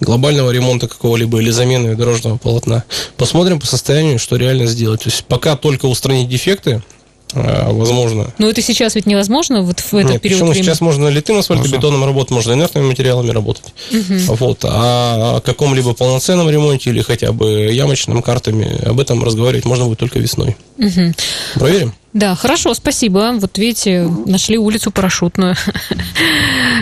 глобального 0.00 0.50
ремонта 0.50 0.88
какого-либо 0.88 1.40
или 1.40 1.50
замены 1.50 1.96
дорожного 1.96 2.36
полотна. 2.36 2.84
Посмотрим 3.16 3.60
по 3.60 3.66
состоянию, 3.66 4.18
что 4.18 4.36
реально 4.36 4.66
сделать. 4.66 5.04
То 5.04 5.08
есть 5.08 5.24
пока 5.24 5.56
только 5.56 5.86
устранить 5.86 6.28
дефекты, 6.28 6.82
возможно. 7.36 8.32
Но 8.38 8.48
это 8.48 8.62
сейчас 8.62 8.94
ведь 8.94 9.06
невозможно 9.06 9.62
вот 9.62 9.80
в 9.80 9.94
этот 9.94 10.12
Нет, 10.12 10.22
период 10.22 10.42
времени? 10.42 10.62
сейчас 10.62 10.80
можно 10.80 11.08
литым 11.08 11.38
асфальтобетоном 11.38 12.04
работать, 12.04 12.30
можно 12.30 12.52
инертными 12.52 12.86
материалами 12.86 13.30
работать. 13.30 13.74
Угу. 13.92 14.34
Вот. 14.36 14.64
А 14.64 15.36
о 15.36 15.40
каком-либо 15.40 15.94
полноценном 15.94 16.50
ремонте 16.50 16.90
или 16.90 17.02
хотя 17.02 17.32
бы 17.32 17.70
ямочным 17.72 18.22
картами 18.22 18.84
об 18.84 19.00
этом 19.00 19.22
разговаривать 19.22 19.64
можно 19.64 19.84
будет 19.84 19.98
только 19.98 20.18
весной. 20.18 20.56
Угу. 20.78 21.14
Проверим? 21.54 21.94
Да, 22.16 22.34
хорошо, 22.34 22.72
спасибо. 22.72 23.32
Вот 23.34 23.58
видите, 23.58 24.08
нашли 24.24 24.56
улицу 24.56 24.90
парашютную. 24.90 25.54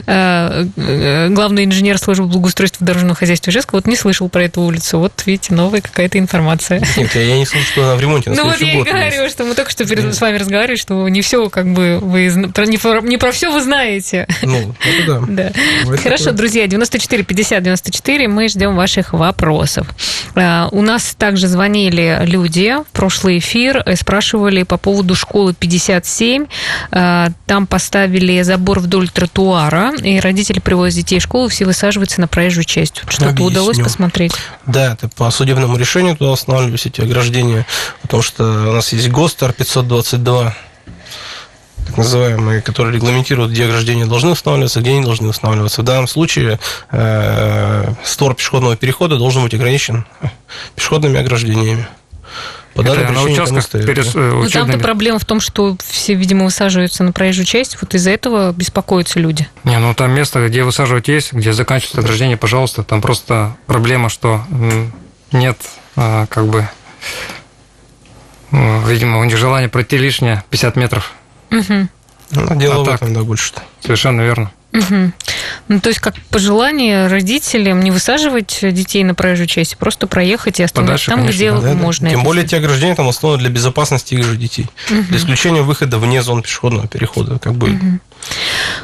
Э, 0.06 0.66
э, 0.76 1.28
главный 1.30 1.64
инженер 1.64 1.98
службы 1.98 2.26
благоустройства 2.26 2.86
дорожного 2.86 3.14
хозяйства 3.14 3.50
Ижевска 3.50 3.74
вот 3.74 3.86
не 3.86 3.96
слышал 3.96 4.28
про 4.28 4.44
эту 4.44 4.60
улицу. 4.60 4.98
Вот 4.98 5.22
видите, 5.24 5.54
новая 5.54 5.80
какая-то 5.80 6.18
информация. 6.18 6.82
Нет, 6.96 7.14
я 7.14 7.38
не 7.38 7.46
слышал, 7.46 7.66
что 7.66 7.84
она 7.84 7.94
в 7.94 8.00
ремонте. 8.00 8.30
Ну 8.30 8.44
вот 8.44 8.60
я 8.60 8.80
и 8.80 8.82
говорю, 8.82 9.30
что 9.30 9.44
мы 9.44 9.54
только 9.54 9.70
что 9.70 9.84
с 9.86 10.20
вами 10.20 10.36
разговаривали, 10.36 10.76
что 10.76 11.08
не 11.08 11.22
все 11.22 11.48
как 11.48 11.72
бы 11.72 12.00
вы 12.02 12.26
не 12.26 13.16
про 13.16 13.32
все 13.32 13.50
вы 13.50 13.62
знаете. 13.62 14.26
Ну, 14.42 14.74
это 14.84 15.24
да. 15.28 15.52
Хорошо, 16.02 16.32
друзья, 16.32 16.66
94 16.66 17.22
50 17.22 17.62
94, 17.62 18.28
мы 18.28 18.48
ждем 18.48 18.76
ваших 18.76 19.14
вопросов. 19.14 19.86
Э, 20.34 20.68
у 20.70 20.82
нас 20.82 21.14
также 21.16 21.46
звонили 21.46 22.20
люди 22.24 22.74
в 22.88 22.92
прошлый 22.92 23.38
эфир, 23.38 23.82
спрашивали 23.96 24.64
по 24.64 24.76
поводу 24.76 25.14
школы 25.24 25.54
57. 25.54 26.46
Э, 26.92 27.28
там 27.46 27.66
поставили 27.66 28.42
забор 28.42 28.80
вдоль 28.80 29.08
тротуара, 29.08 29.92
и 29.96 30.20
родители 30.20 30.60
привозят 30.60 30.96
детей 30.96 31.18
в 31.18 31.22
школу, 31.22 31.48
все 31.48 31.64
высаживаются 31.64 32.20
на 32.20 32.28
проезжую 32.28 32.64
часть. 32.64 33.02
Что-то 33.08 33.42
удалось 33.42 33.78
посмотреть? 33.78 34.32
Да, 34.66 34.92
это 34.92 35.08
по 35.08 35.30
судебному 35.30 35.76
решению 35.76 36.16
туда 36.16 36.32
устанавливались 36.32 36.86
эти 36.86 37.00
ограждения, 37.00 37.66
потому 38.02 38.22
что 38.22 38.44
у 38.44 38.72
нас 38.72 38.92
есть 38.92 39.08
ГОСТ 39.10 39.42
Р-522, 39.42 40.52
так 41.86 41.96
называемые, 41.96 42.62
которые 42.62 42.94
регламентируют, 42.94 43.52
где 43.52 43.64
ограждения 43.64 44.06
должны 44.06 44.30
устанавливаться, 44.30 44.80
где 44.80 44.94
не 44.94 45.04
должны 45.04 45.28
устанавливаться. 45.28 45.82
В 45.82 45.84
данном 45.84 46.08
случае 46.08 46.58
э, 46.90 47.92
створ 48.04 48.34
пешеходного 48.34 48.76
перехода 48.76 49.16
должен 49.16 49.42
быть 49.42 49.54
ограничен 49.54 50.06
пешеходными 50.74 51.18
ограждениями. 51.18 51.86
По 52.74 52.80
Это 52.82 52.90
данной 52.90 53.02
на 53.04 53.08
причине 53.10 53.24
там 53.24 53.34
участках 53.34 53.62
стоит, 53.62 53.86
перед 53.86 54.12
да. 54.12 54.20
э, 54.20 54.30
Ну, 54.42 54.48
там-то 54.50 54.78
проблема 54.78 55.18
в 55.20 55.24
том, 55.24 55.40
что 55.40 55.76
все, 55.86 56.14
видимо, 56.14 56.44
высаживаются 56.44 57.04
на 57.04 57.12
проезжую 57.12 57.46
часть, 57.46 57.78
вот 57.80 57.94
из-за 57.94 58.10
этого 58.10 58.52
беспокоятся 58.52 59.20
люди. 59.20 59.48
Не, 59.62 59.78
ну 59.78 59.94
там 59.94 60.10
место, 60.12 60.46
где 60.48 60.64
высаживать 60.64 61.06
есть, 61.08 61.32
где 61.32 61.52
заканчивается 61.52 62.00
ограждение, 62.00 62.36
пожалуйста. 62.36 62.82
Там 62.82 63.00
просто 63.00 63.56
проблема, 63.66 64.08
что 64.08 64.42
нет, 65.30 65.56
а, 65.96 66.26
как 66.26 66.46
бы, 66.46 66.68
видимо, 68.50 69.18
у 69.20 69.24
них 69.24 69.36
желание 69.36 69.68
пройти 69.68 69.96
лишнее 69.96 70.42
50 70.50 70.76
метров. 70.76 71.12
Мгм. 71.50 71.88
Ну, 72.30 72.56
дело 72.56 72.76
А 72.76 72.78
в 72.80 72.84
так? 72.86 72.94
этом, 72.96 73.14
да, 73.14 73.22
больше-то. 73.22 73.62
Совершенно 73.80 74.22
верно. 74.22 74.50
Мгм. 74.72 75.12
Ну, 75.68 75.80
то 75.80 75.88
есть, 75.88 76.00
как 76.00 76.14
пожелание 76.30 77.06
родителям 77.06 77.80
не 77.80 77.90
высаживать 77.90 78.58
детей 78.62 79.02
на 79.02 79.14
проезжую 79.14 79.46
часть, 79.46 79.76
просто 79.78 80.06
проехать 80.06 80.60
и 80.60 80.62
остановить 80.62 80.88
Подальше, 80.88 81.10
там, 81.10 81.20
конечно, 81.20 81.36
где 81.36 81.52
Да, 81.52 81.60
да. 81.60 81.74
можно. 81.74 82.10
Тем 82.10 82.22
более 82.22 82.46
те 82.46 82.58
ограждения 82.58 82.94
там 82.94 83.08
основаны 83.08 83.38
для 83.38 83.50
безопасности 83.50 84.14
их 84.14 84.24
же 84.24 84.36
детей. 84.36 84.66
Для 84.88 85.18
исключения 85.18 85.62
выхода 85.62 85.98
вне 85.98 86.22
зон 86.22 86.42
пешеходного 86.42 86.86
перехода. 86.86 87.38
Как 87.38 87.54
бы 87.54 87.78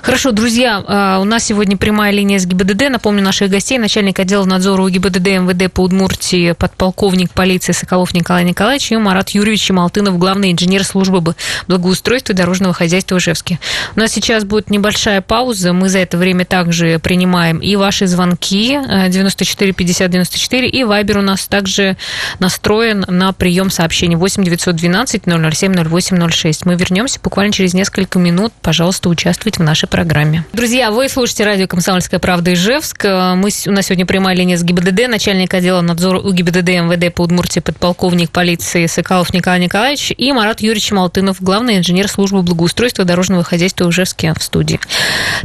Хорошо, 0.02 0.32
друзья, 0.32 0.82
а, 0.86 1.18
у 1.20 1.24
нас 1.24 1.44
сегодня 1.44 1.76
прямая 1.76 2.12
линия 2.12 2.38
с 2.38 2.46
ГИБДД. 2.46 2.88
Напомню 2.90 3.22
наших 3.22 3.50
гостей. 3.50 3.78
Начальник 3.78 4.18
отдела 4.18 4.44
надзора 4.44 4.82
у 4.82 4.88
ГИБДД 4.88 5.26
МВД 5.40 5.72
по 5.72 5.82
Удмуртии, 5.82 6.52
подполковник 6.52 7.32
полиции 7.32 7.72
Соколов 7.72 8.14
Николай 8.14 8.44
Николаевич 8.44 8.92
и 8.92 8.96
Марат 8.96 9.30
Юрьевич 9.30 9.70
Малтынов, 9.70 10.18
главный 10.18 10.52
инженер 10.52 10.84
службы 10.84 11.34
благоустройства 11.68 12.32
и 12.32 12.36
дорожного 12.36 12.74
хозяйства 12.74 13.18
Ижевске. 13.18 13.60
У 13.94 14.00
нас 14.00 14.12
сейчас 14.12 14.44
будет 14.44 14.70
небольшая 14.70 15.20
пауза. 15.20 15.72
Мы 15.72 15.88
за 15.88 15.98
это 15.98 16.16
время 16.16 16.44
также 16.44 16.98
принимаем 16.98 17.58
и 17.58 17.76
ваши 17.76 18.06
звонки 18.06 18.76
э, 18.76 19.08
94 19.08 19.72
50 19.72 20.10
94, 20.10 20.68
и 20.68 20.84
Вайбер 20.84 21.18
у 21.18 21.22
нас 21.22 21.46
также 21.46 21.96
настроен 22.38 23.04
на 23.06 23.32
прием 23.32 23.70
сообщений 23.70 24.16
8 24.16 24.44
912 24.44 25.22
007 25.24 25.88
08 25.88 26.30
06. 26.30 26.66
Мы 26.66 26.74
вернемся 26.74 27.20
буквально 27.22 27.52
через 27.52 27.74
несколько 27.74 28.18
минут. 28.18 28.52
Пожалуйста, 28.62 29.08
участвуйте 29.08 29.29
в 29.38 29.60
нашей 29.60 29.88
программе. 29.88 30.44
Друзья, 30.52 30.90
вы 30.90 31.08
слушаете 31.08 31.44
радио 31.44 31.66
«Комсомольская 31.66 32.18
правда» 32.20 32.52
Ижевск. 32.52 33.04
Мы, 33.04 33.50
у 33.66 33.70
нас 33.70 33.86
сегодня 33.86 34.06
прямая 34.06 34.34
линия 34.34 34.56
с 34.56 34.64
ГИБДД, 34.64 35.08
начальник 35.08 35.52
отдела 35.54 35.80
надзора 35.80 36.18
у 36.20 36.32
ГИБДД 36.32 36.68
МВД 36.68 37.14
по 37.14 37.22
Удмуртии, 37.22 37.60
подполковник 37.60 38.30
полиции 38.30 38.86
Соколов 38.86 39.32
Николай 39.32 39.60
Николаевич 39.60 40.12
и 40.16 40.32
Марат 40.32 40.60
Юрьевич 40.60 40.92
Малтынов, 40.92 41.40
главный 41.40 41.78
инженер 41.78 42.08
службы 42.08 42.42
благоустройства 42.42 43.04
дорожного 43.04 43.44
хозяйства 43.44 43.84
в 43.84 43.90
Ижевске 43.90 44.34
в 44.36 44.42
студии. 44.42 44.80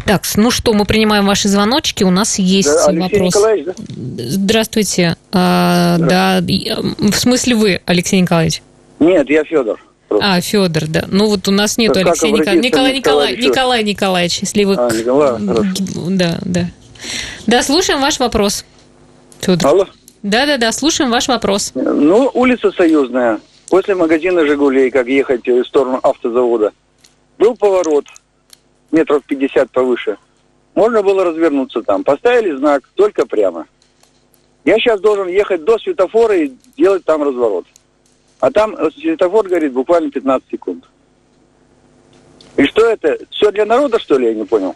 Так, 0.06 0.24
ну 0.36 0.51
что, 0.51 0.74
мы 0.74 0.86
принимаем 0.86 1.25
ваши 1.25 1.48
звоночки. 1.48 2.04
У 2.04 2.12
нас 2.12 2.39
есть 2.39 2.68
Да, 2.68 2.86
Алексей 2.88 3.20
вопрос. 3.20 3.36
Николаевич, 3.36 3.65
да? 3.65 3.74
Здравствуйте. 4.30 5.15
А, 5.32 5.98
да, 6.00 6.42
в 6.42 7.15
смысле 7.15 7.56
вы, 7.56 7.82
Алексей 7.86 8.20
Николаевич? 8.20 8.62
Нет, 9.00 9.30
я 9.30 9.44
Федор. 9.44 9.80
А, 10.22 10.39
Федор, 10.41 10.84
да. 10.88 11.05
Ну 11.07 11.27
вот 11.27 11.48
у 11.48 11.51
нас 11.51 11.77
нету 11.77 12.00
Алексея 12.00 12.31
Николаевича. 12.31 12.67
Николай, 12.67 12.93
Николай? 12.93 13.38
Николай 13.38 13.84
Николаевич, 13.84 14.39
если 14.39 14.63
вы... 14.63 14.75
А, 14.75 14.89
Николай, 14.91 15.45
хорошо. 15.45 15.74
Да, 16.10 16.39
да. 16.43 16.69
Да, 17.48 17.63
слушаем 17.63 18.01
ваш 18.01 18.19
вопрос. 18.19 18.65
Федор. 19.41 19.69
Алло. 19.69 19.88
Да, 20.24 20.45
да, 20.45 20.57
да, 20.57 20.72
слушаем 20.72 21.12
ваш 21.12 21.27
вопрос. 21.27 21.72
Ну, 21.75 22.31
улица 22.34 22.72
Союзная. 22.72 23.39
После 23.69 23.95
магазина 23.95 24.45
«Жигулей», 24.45 24.91
как 24.91 25.07
ехать 25.07 25.48
в 25.48 25.63
сторону 25.65 26.00
автозавода, 26.01 26.72
был 27.38 27.55
поворот 27.55 28.05
метров 28.91 29.24
50 29.25 29.69
повыше. 29.72 30.17
Можно 30.74 31.01
было 31.01 31.24
развернуться 31.25 31.81
там. 31.81 32.03
Поставили 32.03 32.55
знак 32.55 32.84
только 32.95 33.25
прямо. 33.25 33.65
Я 34.65 34.75
сейчас 34.77 35.00
должен 35.00 35.27
ехать 35.27 35.63
до 35.63 35.77
светофора 35.77 36.36
и 36.38 36.51
делать 36.77 37.05
там 37.05 37.24
разворот. 37.24 37.65
А 38.39 38.51
там 38.51 38.75
э, 38.75 38.89
светофор 38.98 39.48
горит 39.48 39.74
буквально 39.74 40.12
15 40.12 40.50
секунд. 40.51 40.84
И 42.58 42.63
что 42.65 42.86
это? 42.89 43.18
Все 43.32 43.51
для 43.51 43.65
народа, 43.65 44.00
что 44.00 44.18
ли, 44.18 44.27
я 44.27 44.34
не 44.34 44.46
понял? 44.46 44.75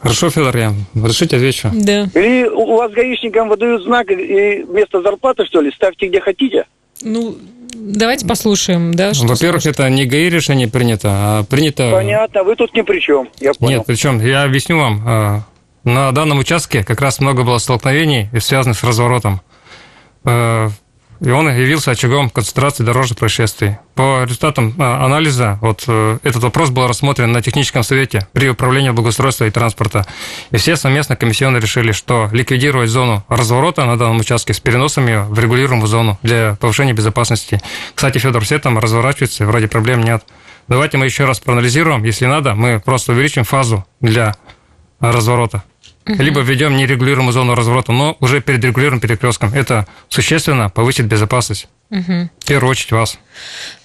Хорошо, 0.00 0.30
Федор, 0.30 0.56
я 0.56 0.72
разрешите 0.94 1.36
отвечу. 1.36 1.70
Да. 1.74 2.04
Или 2.14 2.48
у 2.48 2.76
вас 2.76 2.90
гаишникам 2.92 3.48
выдают 3.48 3.82
знак, 3.84 4.10
и 4.10 4.62
вместо 4.66 5.02
зарплаты, 5.02 5.44
что 5.44 5.60
ли, 5.60 5.70
ставьте 5.72 6.08
где 6.08 6.20
хотите? 6.20 6.66
Ну, 7.02 7.36
давайте 7.74 8.26
послушаем, 8.26 8.94
да, 8.94 9.12
Во-первых, 9.14 9.66
это 9.66 9.88
не 9.90 10.06
ГАИ 10.06 10.30
решение 10.30 10.68
принято, 10.68 11.08
а 11.10 11.44
принято... 11.44 11.90
Понятно, 11.92 12.44
вы 12.44 12.56
тут 12.56 12.74
ни 12.74 12.80
при 12.80 12.98
чем, 13.00 13.28
я 13.40 13.52
понял. 13.52 13.78
Нет, 13.78 13.86
причем 13.86 14.20
я 14.20 14.44
объясню 14.44 14.78
вам. 14.78 15.06
э, 15.06 15.40
На 15.84 16.12
данном 16.12 16.38
участке 16.38 16.82
как 16.82 17.00
раз 17.02 17.20
много 17.20 17.42
было 17.42 17.58
столкновений, 17.58 18.28
связанных 18.38 18.78
с 18.78 18.84
разворотом. 18.84 19.40
И 21.20 21.30
он 21.30 21.50
явился 21.50 21.90
очагом 21.90 22.30
концентрации 22.30 22.82
дорожных 22.82 23.18
происшествий. 23.18 23.76
По 23.94 24.24
результатам 24.24 24.74
э, 24.78 24.82
анализа 24.82 25.58
вот 25.60 25.84
э, 25.86 26.18
этот 26.22 26.42
вопрос 26.42 26.70
был 26.70 26.86
рассмотрен 26.86 27.30
на 27.30 27.42
техническом 27.42 27.82
совете 27.82 28.26
при 28.32 28.48
управлении 28.48 28.88
благоустройства 28.88 29.44
и 29.44 29.50
транспорта. 29.50 30.06
И 30.50 30.56
все 30.56 30.76
совместно 30.76 31.16
комиссионно 31.16 31.58
решили, 31.58 31.92
что 31.92 32.30
ликвидировать 32.32 32.88
зону 32.88 33.22
разворота 33.28 33.84
на 33.84 33.98
данном 33.98 34.20
участке 34.20 34.54
с 34.54 34.60
переносом 34.60 35.06
ее 35.08 35.24
в 35.24 35.38
регулируемую 35.38 35.88
зону 35.88 36.18
для 36.22 36.56
повышения 36.58 36.94
безопасности. 36.94 37.60
Кстати, 37.94 38.16
Федор, 38.16 38.42
все 38.42 38.58
там 38.58 38.78
разворачиваются, 38.78 39.44
вроде 39.44 39.68
проблем 39.68 40.02
нет. 40.02 40.24
Давайте 40.68 40.96
мы 40.96 41.04
еще 41.04 41.26
раз 41.26 41.38
проанализируем. 41.38 42.02
Если 42.02 42.24
надо, 42.24 42.54
мы 42.54 42.80
просто 42.80 43.12
увеличим 43.12 43.44
фазу 43.44 43.84
для 44.00 44.36
разворота. 45.00 45.64
Либо 46.06 46.40
введем 46.40 46.76
нерегулируемую 46.76 47.32
зону 47.32 47.54
разворота, 47.54 47.92
но 47.92 48.16
уже 48.20 48.40
перед 48.40 48.64
регулируемым 48.64 49.00
перекрестком. 49.00 49.52
Это 49.54 49.86
существенно 50.08 50.68
повысит 50.70 51.06
безопасность. 51.06 51.68
В 51.90 52.28
первую 52.46 52.70
очередь 52.70 52.92
вас. 52.92 53.18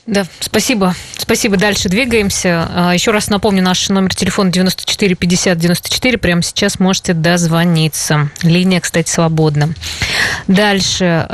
Да, 0.05 0.25
спасибо. 0.39 0.95
Спасибо. 1.17 1.57
Дальше 1.57 1.89
двигаемся. 1.89 2.69
А, 2.69 2.93
Еще 2.93 3.09
раз 3.11 3.29
напомню, 3.29 3.63
наш 3.63 3.89
номер 3.89 4.13
телефона 4.13 4.51
94 4.51 5.15
50 5.15 5.57
94. 5.57 6.17
Прямо 6.19 6.43
сейчас 6.43 6.79
можете 6.79 7.13
дозвониться. 7.13 8.29
Линия, 8.43 8.79
кстати, 8.79 9.09
свободна. 9.09 9.73
Дальше. 10.47 11.27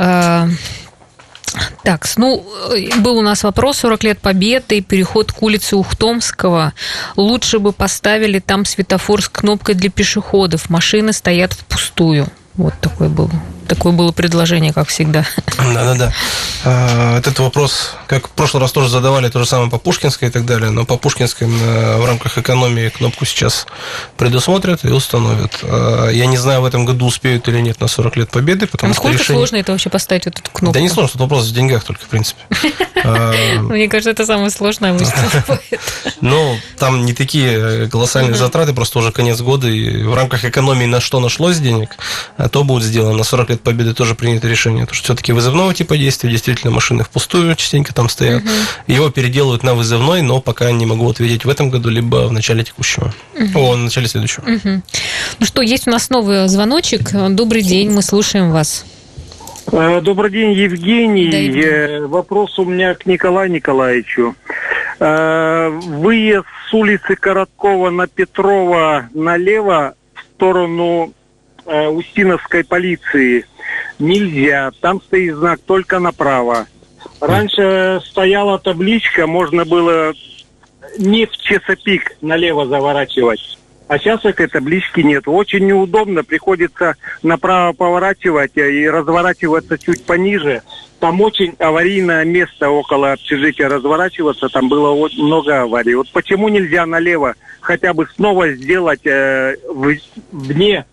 Так, 1.82 2.06
ну, 2.16 2.44
э, 2.74 2.98
был 3.00 3.18
у 3.18 3.22
нас 3.22 3.42
вопрос 3.42 3.78
40 3.78 4.04
лет 4.04 4.18
Победы, 4.18 4.80
переход 4.80 5.32
к 5.32 5.42
улице 5.42 5.76
Ухтомского. 5.76 6.72
Лучше 7.16 7.58
бы 7.58 7.72
поставили 7.72 8.38
там 8.38 8.64
светофор 8.64 9.22
с 9.22 9.28
кнопкой 9.28 9.74
для 9.74 9.90
пешеходов. 9.90 10.70
Машины 10.70 11.12
стоят 11.12 11.52
впустую. 11.52 12.28
Вот 12.56 12.74
такое 12.80 13.08
было. 13.08 13.30
Такое 13.66 13.92
было 13.92 14.12
предложение, 14.12 14.72
как 14.74 14.88
всегда. 14.88 15.24
Да-да-да. 15.56 16.12
А, 16.64 17.18
Этот 17.18 17.38
вопрос, 17.38 17.92
как 18.06 18.26
в 18.28 18.30
прошлый 18.32 18.60
раз 18.60 18.72
тоже 18.72 18.90
задавали, 18.90 19.28
то 19.30 19.38
же 19.38 19.46
самое 19.46 19.70
по 19.70 19.78
Пушкинской 19.78 20.28
и 20.28 20.30
так 20.30 20.44
далее, 20.44 20.70
но 20.70 20.84
по 20.84 20.98
Пушкинской 20.98 21.46
м, 21.46 22.00
в 22.00 22.04
рамках 22.04 22.36
экономии 22.36 22.90
кнопку 22.90 23.24
сейчас 23.24 23.66
предусмотрят 24.18 24.84
и 24.84 24.88
установят. 24.88 25.60
А, 25.62 26.08
Я 26.10 26.26
не 26.26 26.36
знаю, 26.36 26.60
в 26.60 26.64
этом 26.66 26.84
году 26.84 27.06
успеют 27.06 27.48
или 27.48 27.60
нет 27.60 27.80
на 27.80 27.88
40 27.88 28.16
лет 28.16 28.30
Победы, 28.30 28.66
потому 28.66 28.92
что 28.92 29.00
Насколько 29.02 29.22
решение... 29.22 29.38
сложно 29.40 29.56
это 29.56 29.72
вообще 29.72 29.88
поставить 29.88 30.26
вот 30.26 30.38
эту 30.38 30.50
кнопку? 30.50 30.74
Да 30.74 30.80
не 30.80 30.88
сложно, 30.90 31.12
тут 31.12 31.20
вопрос 31.22 31.46
в 31.48 31.54
деньгах 31.54 31.84
только, 31.84 32.04
в 32.04 32.08
принципе. 32.08 32.40
А, 33.04 33.32
Мне 33.60 33.88
кажется, 33.88 34.10
это 34.10 34.26
самое 34.26 34.50
сложное 34.50 34.92
бывает. 34.92 35.80
Ну, 36.20 36.56
там 36.78 37.04
не 37.04 37.14
такие 37.14 37.88
колоссальные 37.88 38.36
затраты, 38.36 38.72
просто 38.72 38.98
уже 38.98 39.12
конец 39.12 39.40
года, 39.40 39.68
и 39.68 40.02
в 40.02 40.14
рамках 40.14 40.44
экономии 40.44 40.86
на 40.86 41.00
что 41.00 41.20
нашлось 41.20 41.58
денег, 41.58 41.96
а 42.36 42.48
то 42.48 42.64
будет 42.64 42.84
сделано. 42.84 43.16
На 43.18 43.24
40 43.24 43.50
лет 43.50 43.60
Победы 43.62 43.94
тоже 43.94 44.14
принято 44.14 44.48
решение, 44.48 44.86
что 44.90 45.04
все-таки 45.04 45.32
вызывного 45.32 45.74
типа 45.74 45.96
действия, 45.96 46.30
действительно 46.30 46.72
машины 46.72 47.04
впустую 47.04 47.54
частенько 47.56 47.92
там 47.94 48.08
стоят. 48.08 48.42
Его 48.86 49.10
переделывают 49.10 49.62
на 49.62 49.74
вызывной, 49.74 50.22
но 50.22 50.40
пока 50.40 50.70
не 50.72 50.86
могу 50.86 51.08
ответить 51.10 51.44
в 51.44 51.48
этом 51.48 51.70
году, 51.70 51.88
либо 51.88 52.28
в 52.28 52.32
начале 52.32 52.64
текущего. 52.64 53.12
О, 53.54 53.72
в 53.72 53.76
начале 53.78 54.08
следующего. 54.08 54.44
Ну 55.38 55.46
что, 55.46 55.62
есть 55.62 55.86
у 55.86 55.90
нас 55.90 56.10
новый 56.10 56.48
звоночек. 56.48 57.10
Добрый 57.30 57.62
день, 57.62 57.90
мы 57.90 58.02
слушаем 58.02 58.52
вас. 58.52 58.84
Э, 59.72 60.02
Добрый 60.02 60.30
день, 60.30 60.52
Евгений. 60.52 61.30
Да, 61.30 61.38
Евгений. 61.38 61.66
Э, 61.66 62.06
Вопрос 62.06 62.58
у 62.58 62.64
меня 62.64 62.94
к 62.94 63.06
Николаю 63.06 63.50
Николаевичу. 63.50 64.34
Э, 65.00 65.68
Выезд 65.70 66.46
с 66.68 66.74
улицы 66.74 67.16
Короткова 67.16 67.88
на 67.88 68.06
Петрова 68.06 69.08
налево 69.14 69.94
в 70.14 70.20
сторону 70.34 71.12
Устиновской 71.64 72.64
полиции 72.64 73.46
нельзя. 74.00 74.72
Там 74.80 75.00
стоит 75.00 75.36
знак 75.36 75.60
только 75.64 76.00
направо. 76.00 76.66
Раньше 77.20 78.00
стояла 78.04 78.58
табличка, 78.58 79.28
можно 79.28 79.64
было 79.64 80.12
не 80.98 81.24
в 81.24 81.36
часопик 81.36 82.16
налево 82.20 82.66
заворачивать. 82.66 83.58
А 83.92 83.98
сейчас 83.98 84.24
этой 84.24 84.48
таблички 84.48 85.00
нет. 85.00 85.24
Очень 85.26 85.66
неудобно, 85.66 86.24
приходится 86.24 86.96
направо 87.22 87.74
поворачивать 87.74 88.56
э, 88.56 88.72
и 88.72 88.88
разворачиваться 88.88 89.76
чуть 89.76 90.02
пониже. 90.04 90.62
Там 90.98 91.20
очень 91.20 91.54
аварийное 91.58 92.24
место 92.24 92.70
около 92.70 93.12
общежития 93.12 93.68
разворачиваться, 93.68 94.48
там 94.48 94.70
было 94.70 94.96
много 95.18 95.60
аварий. 95.60 95.94
Вот 95.94 96.08
почему 96.10 96.48
нельзя 96.48 96.86
налево 96.86 97.34
хотя 97.60 97.92
бы 97.92 98.08
снова 98.16 98.52
сделать 98.52 99.04
э, 99.04 99.56
в, 99.68 99.94
вне, 100.32 100.86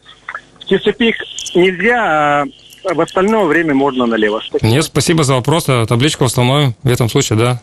в 0.59 0.65
часопик 0.65 1.15
нельзя, 1.55 2.41
а 2.43 2.45
в 2.83 2.99
остальное 2.99 3.45
время 3.45 3.73
можно 3.73 4.07
налево. 4.07 4.41
Нет, 4.61 4.83
спасибо 4.83 5.23
за 5.23 5.35
вопрос. 5.35 5.69
А 5.69 5.85
Табличку 5.85 6.25
установим 6.25 6.75
в 6.83 6.89
этом 6.89 7.07
случае, 7.07 7.39
да. 7.39 7.61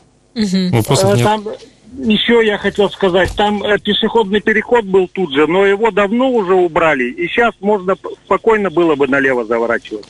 Вопросов 0.73 1.13
Э, 1.13 1.17
нет. 1.17 1.25
Там 1.25 1.45
еще 1.99 2.45
я 2.45 2.59
хотел 2.59 2.91
сказать, 2.91 3.33
там 3.37 3.63
э, 3.63 3.79
пешеходный 3.79 4.41
переход 4.41 4.85
был 4.85 5.09
тут 5.09 5.33
же, 5.33 5.47
но 5.47 5.65
его 5.67 5.91
давно 5.91 6.31
уже 6.31 6.55
убрали, 6.55 7.05
и 7.11 7.27
сейчас 7.29 7.55
можно 7.61 7.97
спокойно 8.25 8.71
было 8.71 8.95
бы 8.95 9.07
налево 9.09 9.45
заворачивать. 9.45 10.05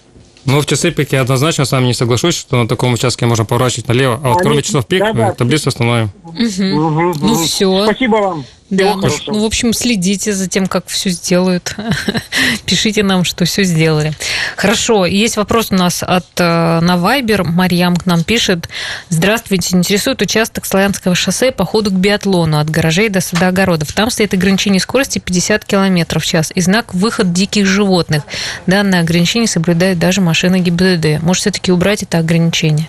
Ну, 0.46 0.60
в 0.60 0.66
часы 0.66 0.92
пик 0.92 1.12
я 1.12 1.22
однозначно 1.22 1.64
с 1.64 1.72
вами 1.72 1.86
не 1.86 1.94
соглашусь, 1.94 2.36
что 2.36 2.56
на 2.56 2.68
таком 2.68 2.92
участке 2.92 3.26
можно 3.26 3.44
поворачивать 3.44 3.88
налево. 3.88 4.14
А 4.22 4.28
вот 4.28 4.36
Они- 4.36 4.42
кроме 4.44 4.62
часов 4.62 4.86
пик, 4.86 5.00
да-да. 5.00 5.30
э, 5.30 5.34
таблицу 5.34 5.70
установим. 5.70 6.10
Ну 6.32 7.34
все. 7.34 7.84
Спасибо 7.84 8.16
вам. 8.16 8.44
Да, 8.68 8.96
ну, 8.96 9.08
ну, 9.28 9.42
в 9.42 9.44
общем, 9.44 9.72
следите 9.72 10.32
за 10.32 10.48
тем, 10.48 10.66
как 10.66 10.86
все 10.88 11.10
сделают. 11.10 11.76
Пишите 12.66 13.04
нам, 13.04 13.22
что 13.22 13.44
все 13.44 13.62
сделали. 13.62 14.12
Хорошо, 14.56 15.06
есть 15.06 15.36
вопрос 15.36 15.68
у 15.70 15.76
нас 15.76 16.02
от 16.02 16.26
э, 16.38 16.80
на 16.80 16.96
Вайбер. 16.96 17.44
Марьям 17.44 17.94
к 17.96 18.06
нам 18.06 18.24
пишет. 18.24 18.68
Здравствуйте, 19.08 19.76
интересует 19.76 20.20
участок 20.20 20.66
Славянского 20.66 21.14
шоссе 21.14 21.52
по 21.52 21.64
ходу 21.64 21.92
к 21.92 21.94
биатлону 21.94 22.58
от 22.58 22.68
гаражей 22.68 23.08
до 23.08 23.20
садоогородов. 23.20 23.92
Там 23.92 24.10
стоит 24.10 24.34
ограничение 24.34 24.80
скорости 24.80 25.20
50 25.20 25.64
км 25.64 26.18
в 26.18 26.26
час 26.26 26.50
и 26.52 26.60
знак 26.60 26.92
«Выход 26.92 27.32
диких 27.32 27.66
животных». 27.66 28.24
Данное 28.66 29.00
ограничение 29.00 29.48
соблюдают 29.48 30.00
даже 30.00 30.20
машины 30.20 30.58
ГИБДД. 30.58 31.22
Может, 31.22 31.42
все-таки 31.42 31.70
убрать 31.70 32.02
это 32.02 32.18
ограничение? 32.18 32.88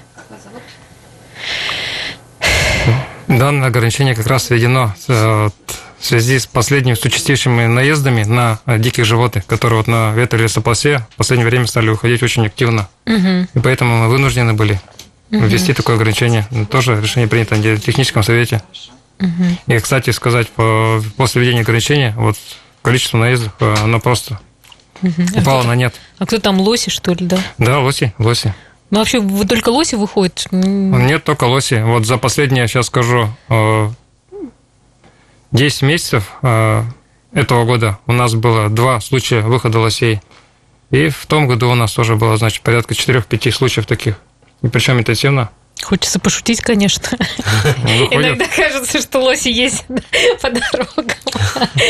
Данное 3.28 3.68
ограничение 3.68 4.16
как 4.16 4.28
раз 4.28 4.50
введено 4.50 4.94
э, 5.08 5.50
в 6.00 6.06
связи 6.06 6.40
с 6.40 6.48
последними 6.48 6.96
с 6.96 7.04
участившими 7.04 7.66
наездами 7.66 8.24
на 8.24 8.60
э, 8.66 8.80
диких 8.80 9.06
животных, 9.06 9.46
которые 9.46 9.78
вот 9.80 9.88
на 9.88 10.14
ветролесополосе 10.14 11.06
в 11.12 11.16
последнее 11.18 11.48
время 11.48 11.68
стали 11.68 11.90
выходить 11.90 12.24
очень 12.24 12.46
активно. 12.46 12.88
Мгм. 13.06 13.50
И 13.54 13.60
поэтому 13.60 13.98
мы 14.04 14.08
вынуждены 14.10 14.54
были 14.54 14.80
ввести 15.30 15.74
такое 15.74 15.98
ограничение. 15.98 16.48
Тоже 16.72 17.00
решение 17.02 17.28
принято 17.28 17.56
на 17.58 17.78
техническом 17.78 18.24
совете. 18.24 18.62
И, 19.68 19.80
кстати, 19.80 20.12
сказать, 20.12 20.48
по- 20.50 21.04
после 21.18 21.42
введения 21.42 21.62
ограничения, 21.62 22.14
вот 22.18 22.38
количество 22.82 23.18
наездов, 23.18 23.52
э, 23.60 23.76
оно 23.84 24.00
просто 24.00 24.40
упало 25.36 25.64
на 25.64 25.76
нет. 25.76 25.94
А 26.18 26.26
кто 26.26 26.40
там, 26.40 26.62
лоси, 26.62 26.90
что 26.90 27.14
ли, 27.14 27.26
да? 27.26 27.40
Да, 27.58 27.80
лоси, 27.80 28.14
лоси. 28.20 28.54
Ну, 28.90 29.00
вообще, 29.00 29.20
вы 29.20 29.46
только 29.46 29.70
лоси 29.70 29.96
выходят? 29.96 30.48
Нет, 30.52 31.24
только 31.24 31.44
лоси. 31.44 31.84
Вот 31.84 32.06
за 32.06 32.18
последние, 32.18 32.68
сейчас 32.68 32.88
скажу, 32.88 33.28
э, 33.50 33.90
10 35.52 35.82
месяцев 35.82 36.32
э, 36.42 36.84
этого 37.34 37.66
года 37.66 38.00
у 38.08 38.14
нас 38.14 38.34
было 38.34 38.70
два 38.70 39.00
случая 39.02 39.42
выхода 39.42 39.80
лосей. 39.80 40.22
И 40.90 41.10
в 41.10 41.26
том 41.26 41.48
году 41.48 41.70
у 41.70 41.76
нас 41.76 41.92
тоже 41.92 42.16
было, 42.16 42.38
значит, 42.38 42.64
порядка 42.64 42.94
4-5 42.94 43.52
случаев 43.52 43.86
таких. 43.86 44.16
И 44.62 44.68
причем 44.68 45.00
интенсивно. 45.00 45.50
Хочется 45.84 46.20
пошутить, 46.20 46.62
конечно. 46.62 47.18
Иногда 48.12 48.46
кажется, 48.54 49.00
что 49.00 49.20
лоси 49.20 49.50
ездят 49.50 49.86
по 50.42 50.50
дорогам, 50.50 51.16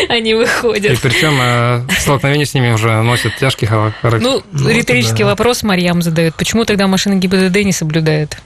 они 0.09 0.31
И 0.31 0.33
выходят. 0.33 0.99
причем 1.01 1.37
э, 1.41 1.81
столкновение 1.99 2.45
с 2.45 2.53
ними 2.53 2.71
уже 2.73 3.01
носит 3.01 3.35
тяжкий 3.37 3.65
хара- 3.65 3.93
характер. 4.01 4.27
Ну, 4.29 4.43
Ну, 4.51 4.69
риторический 4.69 5.23
вопрос 5.23 5.63
Марьям 5.63 6.01
задает. 6.01 6.35
Почему 6.35 6.65
тогда 6.65 6.87
машины 6.87 7.15
ГИБДД 7.15 7.63
не 7.63 7.71
соблюдают? 7.71 8.37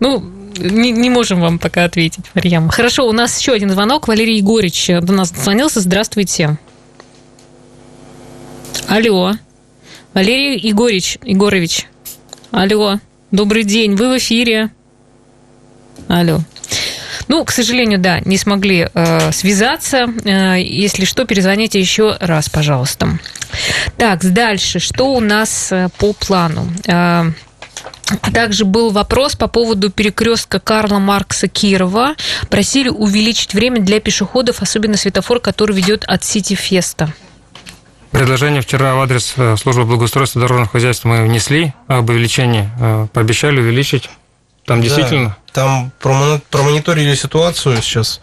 Ну, 0.00 0.20
не, 0.58 0.90
не 0.90 1.08
можем 1.10 1.40
вам 1.40 1.58
пока 1.58 1.84
ответить, 1.84 2.24
Марьям. 2.34 2.68
Хорошо, 2.68 3.06
у 3.08 3.12
нас 3.12 3.38
еще 3.38 3.52
один 3.52 3.70
звонок. 3.70 4.08
Валерий 4.08 4.36
Егорич 4.38 4.88
до 4.88 5.12
нас 5.12 5.30
дозвонился. 5.30 5.80
Здравствуйте. 5.80 6.58
Алло. 8.88 9.34
Валерий 10.14 10.58
Егорич, 10.58 11.18
Егорович. 11.22 11.86
Алло. 12.50 12.98
Добрый 13.30 13.64
день. 13.64 13.94
Вы 13.94 14.08
в 14.14 14.18
эфире. 14.18 14.70
Алло. 16.08 16.40
Ну, 17.28 17.44
к 17.44 17.50
сожалению, 17.50 17.98
да, 17.98 18.20
не 18.20 18.38
смогли 18.38 18.88
э, 18.92 19.32
связаться. 19.32 20.06
Э, 20.24 20.56
если 20.58 21.04
что, 21.04 21.26
перезвоните 21.26 21.78
еще 21.78 22.16
раз, 22.20 22.48
пожалуйста. 22.48 23.18
Так, 23.98 24.24
дальше. 24.32 24.78
Что 24.78 25.12
у 25.12 25.20
нас 25.20 25.70
э, 25.70 25.90
по 25.98 26.14
плану? 26.14 26.66
Э, 26.86 27.24
также 28.32 28.64
был 28.64 28.90
вопрос 28.92 29.36
по 29.36 29.46
поводу 29.46 29.90
перекрестка 29.90 30.58
Карла 30.58 30.98
Маркса 30.98 31.48
Кирова. 31.48 32.14
Просили 32.48 32.88
увеличить 32.88 33.52
время 33.52 33.80
для 33.80 34.00
пешеходов, 34.00 34.62
особенно 34.62 34.96
светофор, 34.96 35.40
который 35.40 35.76
ведет 35.76 36.04
от 36.04 36.24
Сити 36.24 36.54
Феста. 36.54 37.12
Предложение 38.10 38.62
вчера 38.62 38.94
в 38.94 39.00
адрес 39.00 39.34
э, 39.36 39.56
службы 39.56 39.84
благоустройства 39.84 40.40
дорожного 40.40 40.68
хозяйства 40.70 41.08
мы 41.08 41.24
внесли 41.24 41.74
об 41.88 42.08
увеличении. 42.08 42.70
Э, 42.80 43.06
Пообещали 43.12 43.60
увеличить. 43.60 44.08
Там 44.64 44.80
действительно 44.82 45.36
Да, 45.54 45.62
там 45.62 45.92
промони- 46.02 46.40
промониторили 46.50 47.14
ситуацию 47.14 47.80
сейчас. 47.82 48.20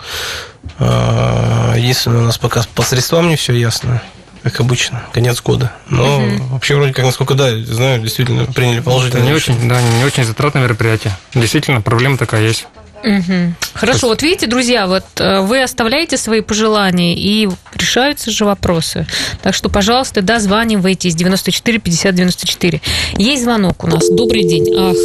А, 0.79 1.73
Единственное, 1.75 2.19
у 2.19 2.23
нас 2.23 2.37
пока 2.37 2.63
по 2.75 2.83
средствам 2.83 3.29
не 3.29 3.35
все 3.35 3.53
ясно, 3.53 4.01
как 4.43 4.59
обычно, 4.59 5.03
конец 5.13 5.41
года. 5.41 5.71
Но 5.89 6.21
вообще 6.51 6.75
вроде 6.75 6.93
как, 6.93 7.05
насколько 7.05 7.33
да, 7.35 7.55
знаю, 7.63 7.99
действительно 8.01 8.45
приняли 8.45 8.75
Это 8.79 8.85
положительное 8.85 9.25
не 9.25 9.33
решение. 9.33 9.59
очень, 9.59 9.69
да, 9.69 9.81
не 9.81 10.03
очень 10.03 10.23
затратное 10.23 10.63
мероприятие. 10.63 11.15
Действительно, 11.33 11.81
проблема 11.81 12.17
такая 12.17 12.41
есть. 12.43 12.67
Мгм. 13.05 13.55
Хорошо, 13.73 14.07
вот 14.07 14.23
видите, 14.23 14.47
друзья, 14.47 14.87
вот 14.87 15.03
э, 15.19 15.41
вы 15.41 15.61
оставляете 15.61 16.17
свои 16.17 16.41
пожелания, 16.41 17.13
и 17.15 17.47
решаются 17.75 18.31
же 18.31 18.45
вопросы. 18.45 19.05
Так 19.43 19.53
что, 19.53 19.69
пожалуйста, 19.69 20.21
дозванивайтесь 20.21 21.13
94 21.15 21.79
50 21.79 22.15
94. 22.15 22.81
Есть 23.17 23.43
звонок 23.43 23.83
у 23.83 23.87
нас. 23.87 24.09
Добрый 24.09 24.43
день. 24.43 24.73
Ах, 24.75 24.95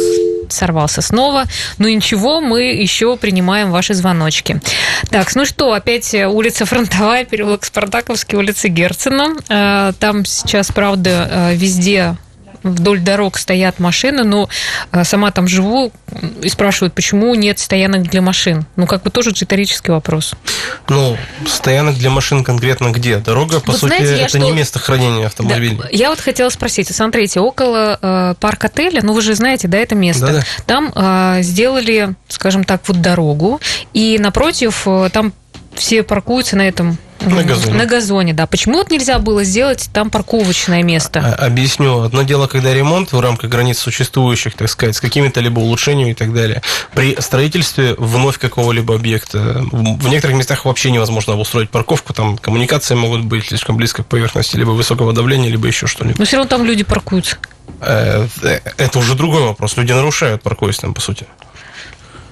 сорвался 0.49 1.01
снова. 1.01 1.45
Ну 1.77 1.87
ничего, 1.87 2.41
мы 2.41 2.63
еще 2.63 3.15
принимаем 3.17 3.71
ваши 3.71 3.93
звоночки. 3.93 4.59
Так, 5.09 5.35
ну 5.35 5.45
что, 5.45 5.73
опять 5.73 6.13
э, 6.15 6.27
улица 6.27 6.65
Фронтовая, 6.65 7.23
переулок 7.25 7.65
Спартаковский, 7.65 8.37
улица 8.37 8.67
Герцена. 8.67 9.35
Э, 9.47 9.93
Там 9.99 10.25
сейчас, 10.25 10.71
правда, 10.71 11.51
везде 11.53 12.15
вдоль 12.63 12.99
дорог 12.99 13.37
стоят 13.37 13.79
машины, 13.79 14.23
но 14.23 14.49
э, 14.91 15.03
сама 15.03 15.31
там 15.31 15.47
живу 15.47 15.91
и 16.41 16.49
спрашивают, 16.49 16.93
почему 16.93 17.33
нет 17.35 17.59
стоянок 17.59 18.03
для 18.03 18.21
машин. 18.21 18.65
Ну, 18.75 18.87
как 18.87 19.03
бы 19.03 19.09
тоже 19.09 19.31
риторический 19.31 19.91
вопрос. 19.91 20.33
Ну, 20.89 21.17
стоянок 21.47 21.95
для 21.95 22.09
машин 22.09 22.43
конкретно 22.43 22.91
где? 22.91 23.17
Дорога, 23.17 23.59
по 23.59 23.71
Вот 23.71 23.81
сути, 23.81 23.95
знаете, 23.95 24.15
это 24.21 24.29
что- 24.29 24.37
не 24.39 24.51
место 24.51 24.79
хранения 24.79 25.25
автомобилей. 25.25 25.79
Да, 25.81 25.87
я 25.91 26.09
вот 26.09 26.19
хотела 26.19 26.49
спросить, 26.49 26.93
смотрите, 26.93 27.39
около 27.39 27.97
э, 28.01 28.35
парк 28.39 28.65
отеля, 28.65 29.01
ну 29.03 29.13
вы 29.13 29.21
же 29.21 29.33
знаете, 29.35 29.67
да, 29.67 29.77
это 29.77 29.95
место. 29.95 30.27
Да-да. 30.27 30.43
Там 30.65 30.91
э, 30.95 31.39
сделали, 31.41 32.15
скажем 32.27 32.63
так, 32.63 32.81
вот 32.87 33.01
дорогу, 33.01 33.59
и 33.93 34.17
напротив 34.19 34.83
э, 34.85 35.09
там 35.11 35.33
все 35.75 36.03
паркуются 36.03 36.55
на 36.55 36.67
этом 36.67 36.97
На 37.21 37.43
газоне. 37.43 37.73
На 37.73 37.85
газоне, 37.85 38.33
да. 38.33 38.45
Почему 38.47 38.77
вот 38.79 38.89
нельзя 38.91 39.19
было 39.19 39.43
сделать 39.43 39.89
там 39.93 40.09
парковочное 40.09 40.83
место? 40.83 41.19
А- 41.37 41.45
Объясню. 41.45 42.01
Одно 42.01 42.23
дело, 42.23 42.47
когда 42.47 42.73
ремонт 42.73 43.11
в 43.13 43.19
рамках 43.19 43.49
границ 43.49 43.79
существующих, 43.79 44.55
так 44.55 44.69
сказать, 44.69 44.95
с 44.95 45.01
какими-то 45.01 45.39
либо 45.39 45.59
улучшениями 45.59 46.11
и 46.11 46.13
так 46.13 46.33
далее. 46.33 46.61
При 46.93 47.15
строительстве 47.19 47.95
вновь 47.97 48.37
какого-либо 48.37 48.95
объекта 48.95 49.63
в 49.71 50.07
некоторых 50.09 50.37
местах 50.37 50.65
вообще 50.65 50.91
невозможно 50.91 51.33
обустроить 51.33 51.69
парковку, 51.69 52.13
там 52.13 52.37
коммуникации 52.37 52.95
могут 52.95 53.23
быть 53.25 53.45
слишком 53.47 53.77
близко 53.77 54.03
к 54.03 54.07
поверхности, 54.07 54.57
либо 54.57 54.71
высокого 54.71 55.13
давления, 55.13 55.49
либо 55.49 55.67
еще 55.67 55.87
что-нибудь. 55.87 56.19
Но 56.19 56.25
все 56.25 56.37
равно 56.37 56.49
там 56.49 56.65
люди 56.65 56.83
паркуются. 56.83 57.37
Э, 57.81 58.27
э, 58.43 58.59
Это 58.77 58.99
уже 58.99 59.15
другой 59.15 59.41
вопрос. 59.43 59.77
Люди 59.77 59.91
нарушают, 59.91 60.41
паркуясь 60.41 60.77
там, 60.77 60.93
по 60.93 61.01
сути. 61.01 61.25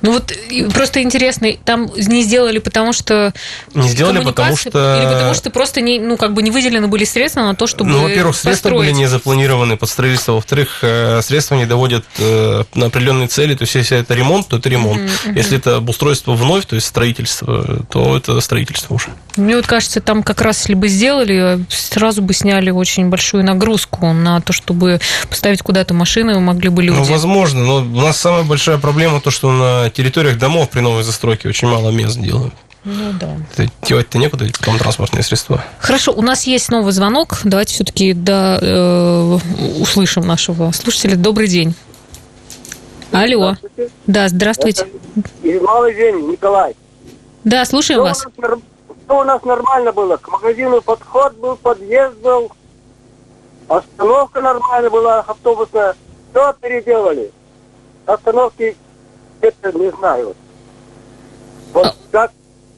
Ну 0.02 0.14
вот 0.14 0.34
просто 0.74 1.02
интересно, 1.02 1.50
там 1.66 1.92
не 1.96 2.24
сделали, 2.24 2.60
потому 2.60 2.94
что 2.94 3.34
Не 3.74 3.88
сделали, 3.90 4.24
потому 4.24 4.56
что... 4.56 4.98
или 5.02 5.14
потому 5.14 5.34
что 5.34 5.50
просто 5.50 5.82
не, 5.82 6.00
ну 6.00 6.18
как 6.18 6.34
бы 6.34 6.42
не 6.42 6.52
выделены 6.52 6.88
были 6.88 7.04
средства 7.04 7.42
на 7.42 7.56
то, 7.56 7.68
чтобы 7.68 7.90
Ну, 7.90 8.04
во-первых, 8.04 8.36
средства 8.36 8.70
были 8.70 8.80
построить. 8.80 8.98
не 8.98 9.08
запланированы 9.08 9.78
под 9.78 9.90
строительство. 9.90 10.34
Во-вторых, 10.34 10.80
э, 10.82 11.22
средства 11.22 11.56
не 11.56 11.66
доводят 11.66 12.06
э, 12.18 12.64
на 12.74 12.88
определенные 12.88 13.28
цели. 13.28 13.56
То 13.56 13.64
есть, 13.64 13.76
если 13.76 13.98
это 13.98 14.14
ремонт, 14.14 14.48
то 14.48 14.58
это 14.58 14.70
ремонт. 14.70 15.02
Если 15.36 15.58
это 15.58 15.78
обустройство 15.78 16.34
вновь, 16.34 16.66
то 16.66 16.76
есть 16.76 16.88
строительство, 16.88 17.84
то 17.92 18.16
это 18.16 18.40
строительство 18.42 18.94
уже. 18.96 19.08
Мне 19.36 19.56
вот 19.56 19.68
кажется, 19.68 20.02
там 20.02 20.24
как 20.24 20.42
раз, 20.42 20.60
если 20.60 20.74
бы 20.74 20.88
сделали, 20.88 21.66
сразу 21.70 22.22
бы 22.22 22.34
сняли 22.34 22.70
очень 22.70 23.10
большую 23.10 23.44
нагрузку 23.44 24.14
на 24.14 24.42
то, 24.42 24.54
чтобы 24.54 25.00
поставить 25.30 25.62
куда-то 25.62 25.94
машины, 25.94 26.40
могли 26.40 26.70
бы 26.70 26.84
люди. 26.84 26.98
Ну, 26.98 27.04
возможно, 27.06 27.64
но 27.64 27.78
у 27.78 28.02
нас 28.02 28.18
самая 28.18 28.44
большая 28.44 28.78
проблема 28.78 29.22
то, 29.22 29.32
что 29.32 29.52
на 29.52 29.89
территориях 29.92 30.38
домов 30.38 30.70
при 30.70 30.82
новой 30.82 31.04
застройке 31.04 31.50
очень 31.50 31.68
мало 31.68 31.92
мест 31.92 32.20
делают. 32.20 32.54
Ну 32.86 33.12
да. 33.20 33.36
Девать-то 33.84 34.18
некуда, 34.18 34.46
эти 34.46 34.54
транспортные 34.54 35.24
средства. 35.24 35.64
Хорошо, 35.80 36.14
у 36.14 36.22
нас 36.22 36.48
есть 36.48 36.70
новый 36.70 36.94
звонок. 36.94 37.40
Давайте 37.44 37.74
все-таки 37.74 38.14
да, 38.14 38.58
э, 38.62 39.38
услышим 39.80 40.26
нашего 40.26 40.72
слушателя. 40.72 41.16
Добрый 41.16 41.48
день. 41.48 41.76
Алло. 43.12 43.56
Здравствуйте. 43.56 43.92
Да, 44.08 44.30
здравствуйте. 44.30 44.88
Малый 45.62 45.96
день, 45.96 46.32
Николай. 46.32 46.76
Да, 47.44 47.66
слушаем 47.66 48.02
у, 48.02 48.04
вас. 48.04 48.24
нас, 48.24 48.52
всё 49.06 49.20
у 49.20 49.24
нас 49.24 49.44
нормально 49.44 49.92
было. 49.92 50.18
К 50.18 50.28
магазину 50.30 50.82
подход 50.82 51.36
был, 51.38 51.56
подъезд 51.58 52.16
был. 52.18 52.52
Остановка 53.68 54.42
нормальная 54.42 54.90
была, 54.90 55.20
автобусная. 55.20 55.96
Все 56.32 56.54
переделали. 56.62 57.32
Остановки, 58.06 58.76
это 59.42 59.78
не 59.78 59.90
знаю. 59.92 60.36
Вот 61.74 61.86
А- 61.88 61.96
как 62.12 62.32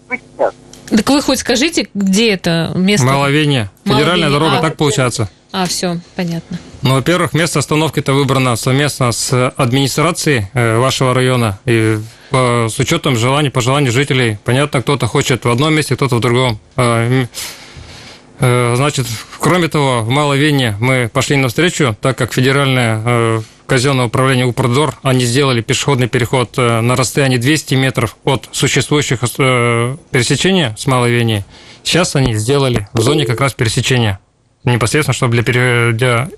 быть 0.10 0.22
сейчас? 0.36 0.54
Так 0.90 1.10
вы 1.10 1.22
хоть 1.22 1.40
скажите, 1.40 1.88
где 1.94 2.34
это 2.34 2.72
место? 2.76 3.06
Маловение. 3.06 3.70
Федеральная 3.86 4.30
Маловение. 4.30 4.30
дорога, 4.30 4.58
А, 4.58 4.62
так 4.62 4.78
получается. 4.78 5.30
А, 5.54 5.66
все, 5.66 6.00
понятно. 6.16 6.58
Ну, 6.82 6.96
во-первых, 6.96 7.34
место 7.34 7.60
остановки-то 7.60 8.14
выбрано 8.14 8.56
совместно 8.56 9.12
с 9.12 9.50
администрацией 9.50 10.48
э, 10.54 10.78
вашего 10.78 11.14
района 11.14 11.60
и 11.66 11.98
э, 12.32 12.68
с 12.70 12.80
учетом 12.80 13.16
желаний, 13.16 13.50
пожеланий 13.50 13.90
жителей. 13.92 14.38
Понятно, 14.44 14.82
кто-то 14.82 15.08
хочет 15.08 15.46
в 15.46 15.50
одном 15.50 15.74
месте, 15.74 15.96
кто-то 15.96 16.16
в 16.18 16.20
другом. 16.20 16.60
Э, 18.42 18.74
Значит, 18.76 19.06
кроме 19.40 19.68
того, 19.68 20.02
в 20.02 20.10
Маловене 20.10 20.76
мы 20.80 21.10
пошли 21.14 21.36
навстречу, 21.38 21.96
так 22.02 22.18
как 22.18 22.34
федеральное 22.34 23.02
э, 23.06 23.42
казенное 23.68 24.06
управление 24.06 24.48
Упродор, 24.48 24.96
они 25.04 25.26
сделали 25.26 25.62
пешеходный 25.62 26.08
переход 26.08 26.56
э, 26.58 26.82
на 26.82 26.96
расстоянии 26.96 27.38
200 27.38 27.76
метров 27.76 28.18
от 28.24 28.50
существующих 28.52 29.20
пересечения 29.20 30.76
с 30.76 30.88
Маловени. 30.88 31.46
Сейчас 31.84 32.16
они 32.16 32.34
сделали 32.34 32.90
в 32.94 33.02
зоне 33.02 33.26
как 33.26 33.40
раз 33.40 33.54
пересечения 33.54 34.20
непосредственно, 34.64 35.14
чтобы 35.14 35.40
для, 35.40 35.92
для 35.92 36.30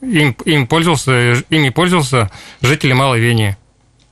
им, 0.00 0.36
им 0.44 0.66
пользовался, 0.68 1.42
ими 1.50 1.70
пользовался 1.70 2.30
жители 2.62 2.92
Малой. 2.92 3.56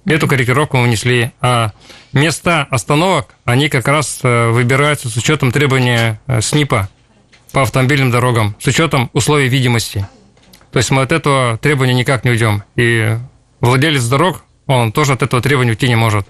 Эту 0.05 0.29
корректировку 0.29 0.77
мы 0.77 0.85
внесли. 0.85 1.33
А 1.41 1.73
места 2.13 2.67
остановок, 2.71 3.35
они 3.45 3.69
как 3.69 3.89
раз 3.89 4.21
выбираются 4.23 5.09
с 5.09 5.17
учетом 5.17 5.51
требования 5.51 6.21
СНИПа 6.29 6.89
по 7.53 7.63
автомобильным 7.63 8.11
дорогам, 8.11 8.55
с 8.61 8.67
учетом 8.67 9.11
условий 9.13 9.49
видимости. 9.49 10.07
То 10.73 10.79
есть 10.79 10.91
мы 10.91 11.03
от 11.03 11.13
этого 11.13 11.59
требования 11.59 11.95
никак 11.95 12.25
не 12.25 12.31
уйдем. 12.31 12.63
И 12.77 13.17
владелец 13.61 14.05
дорог, 14.05 14.45
он 14.67 14.93
тоже 14.93 15.13
от 15.15 15.23
этого 15.23 15.41
требования 15.41 15.71
уйти 15.71 15.89
не 15.89 15.97
может. 15.97 16.27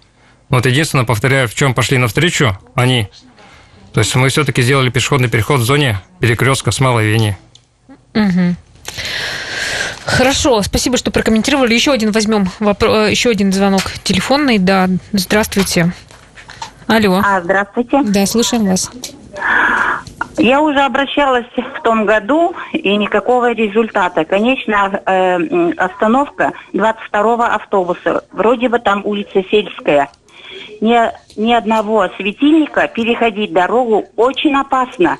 Вот 0.49 0.67
единственное, 0.67 1.05
повторяю, 1.05 1.49
в 1.49 1.55
чем 1.55 1.75
пошли 1.75 1.99
навстречу 1.99 2.57
они. 2.75 3.09
То 3.93 4.01
есть 4.01 4.15
мы 4.15 4.29
все-таки 4.29 4.63
сделали 4.63 4.91
пешеходный 4.91 5.29
переход 5.29 5.61
в 5.61 5.65
зоне 5.65 6.01
перекрестка 6.21 6.71
с 6.71 6.81
Малой 6.81 7.07
Вении. 7.07 7.37
Мгм. 8.15 8.57
Хорошо, 10.05 10.63
спасибо, 10.63 10.97
что 10.97 11.11
прокомментировали. 11.11 11.75
Еще 11.75 11.93
один 11.93 12.13
возьмем, 12.13 12.49
вопро- 12.61 13.09
э, 13.09 13.11
еще 13.11 13.31
один 13.31 13.53
звонок 13.53 13.83
телефонный. 14.05 14.59
Да, 14.59 14.89
здравствуйте. 15.13 15.93
Алло. 16.87 17.21
А, 17.25 17.41
здравствуйте. 17.43 18.03
Да, 18.05 18.25
слушаем 18.27 18.67
вас. 18.67 18.91
Я 20.39 20.61
уже 20.61 20.81
обращалась 20.81 21.47
в 21.57 21.83
том 21.83 22.05
году, 22.05 22.55
и 22.73 22.97
никакого 22.97 23.53
результата. 23.53 24.25
Конечно, 24.25 25.01
э, 25.07 25.71
остановка 25.77 26.53
22-го 26.75 27.43
автобуса. 27.43 28.25
Вроде 28.33 28.69
бы 28.69 28.79
там 28.79 29.03
улица 29.05 29.43
Сельская. 29.51 30.11
Ни, 30.81 30.99
ни 31.41 31.53
одного 31.53 32.09
светильника 32.17 32.87
переходить 32.87 33.53
дорогу 33.53 34.05
очень 34.17 34.55
опасно. 34.55 35.19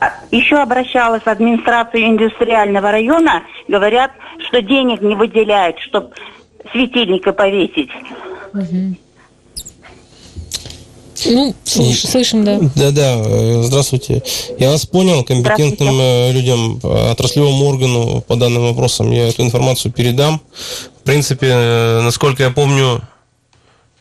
А, 0.00 0.12
Еще 0.30 0.56
обращалась 0.56 1.22
в 1.22 1.28
администрацию 1.28 2.04
индустриального 2.04 2.90
района. 2.90 3.42
Говорят, 3.68 4.10
что 4.38 4.60
денег 4.60 5.00
не 5.00 5.14
выделяют, 5.14 5.78
чтобы 5.78 6.10
светильника 6.72 7.32
повесить. 7.32 7.90
Ну, 11.26 11.54
слыш- 11.64 12.06
слышим, 12.06 12.44
да. 12.44 12.58
Да-да, 12.74 13.16
э, 13.16 13.62
здравствуйте. 13.64 14.22
Я 14.58 14.70
вас 14.70 14.86
понял, 14.86 15.24
компетентным 15.24 15.98
э, 16.00 16.32
людям, 16.32 16.80
э, 16.82 17.10
отраслевому 17.12 17.66
органу 17.66 18.20
по 18.26 18.36
данным 18.36 18.62
вопросам 18.62 19.10
я 19.10 19.28
эту 19.28 19.42
информацию 19.42 19.92
передам. 19.92 20.40
В 21.00 21.02
принципе, 21.04 22.00
насколько 22.02 22.42
я 22.42 22.50
помню, 22.50 23.02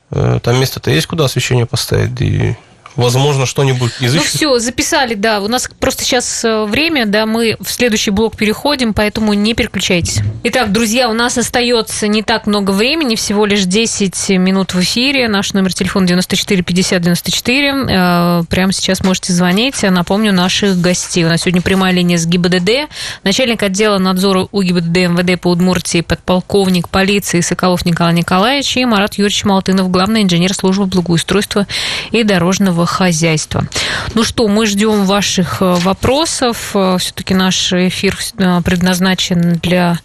там 0.10 0.60
место-то 0.60 0.92
есть, 0.92 1.08
куда 1.08 1.26
освещение 1.26 1.66
поставить, 1.66 2.22
и, 2.22 2.56
возможно, 2.96 3.46
что-нибудь 3.46 3.92
Ну 4.00 4.08
изыщут. 4.08 4.28
все, 4.28 4.60
записали, 4.60 5.14
да. 5.14 5.40
У 5.42 5.48
нас 5.48 5.70
просто 5.80 6.04
сейчас 6.04 6.44
э, 6.46 6.66
время, 6.66 7.06
да, 7.06 7.26
мы 7.26 7.56
в 7.60 7.72
следующий 7.72 8.12
блок 8.12 8.36
переходим, 8.36 8.94
поэтому 8.94 9.34
не 9.34 9.54
переключайтесь. 9.54 10.20
Итак, 10.44 10.72
друзья, 10.72 11.10
у 11.10 11.14
нас 11.14 11.38
остается 11.38 12.08
не 12.08 12.24
так 12.24 12.48
много 12.48 12.72
времени, 12.72 13.16
всего 13.16 13.46
лишь 13.46 13.64
10 13.64 14.30
минут 14.40 14.74
в 14.74 14.82
эфире. 14.82 15.28
Наш 15.28 15.54
номер 15.54 15.74
телефона 15.74 16.08
94 16.08 16.62
50 16.64 17.02
94. 17.02 17.74
Э, 17.90 18.44
Прямо 18.50 18.72
сейчас 18.74 19.04
можете 19.04 19.34
звонить. 19.34 19.82
Напомню 19.84 20.34
наших 20.34 20.80
гостей. 20.80 21.24
У 21.26 21.30
нас 21.30 21.42
сегодня 21.42 21.62
прямая 21.62 21.94
линия 21.94 22.18
с 22.18 22.26
ГИБДД. 22.26 22.90
Начальник 23.24 23.64
отдела 23.64 23.98
надзора 23.98 24.48
УГИБДД 24.52 24.98
МВД 25.10 25.40
по 25.40 25.50
Удмуртии, 25.50 26.02
подполковник 26.02 26.90
полиции 26.90 27.42
Соколов 27.42 27.86
Николай 27.86 28.14
Николаевич 28.14 28.78
и 28.78 28.86
Марат 28.86 29.16
Юрьевич 29.16 29.44
Малтынов, 29.46 29.90
главный 29.92 30.24
инженер 30.24 30.54
службы 30.54 30.86
благоустройства 30.86 31.68
и 32.12 32.24
дорожного 32.24 32.83
хозяйства. 32.86 33.66
Ну 34.14 34.24
что, 34.24 34.48
мы 34.48 34.66
ждем 34.66 35.06
ваших 35.06 35.62
э, 35.62 35.76
вопросов. 35.80 36.76
Все-таки 37.00 37.34
наш 37.34 37.72
эфир 37.74 38.18
э, 38.38 38.62
предназначен 38.64 39.60
для 39.62 40.00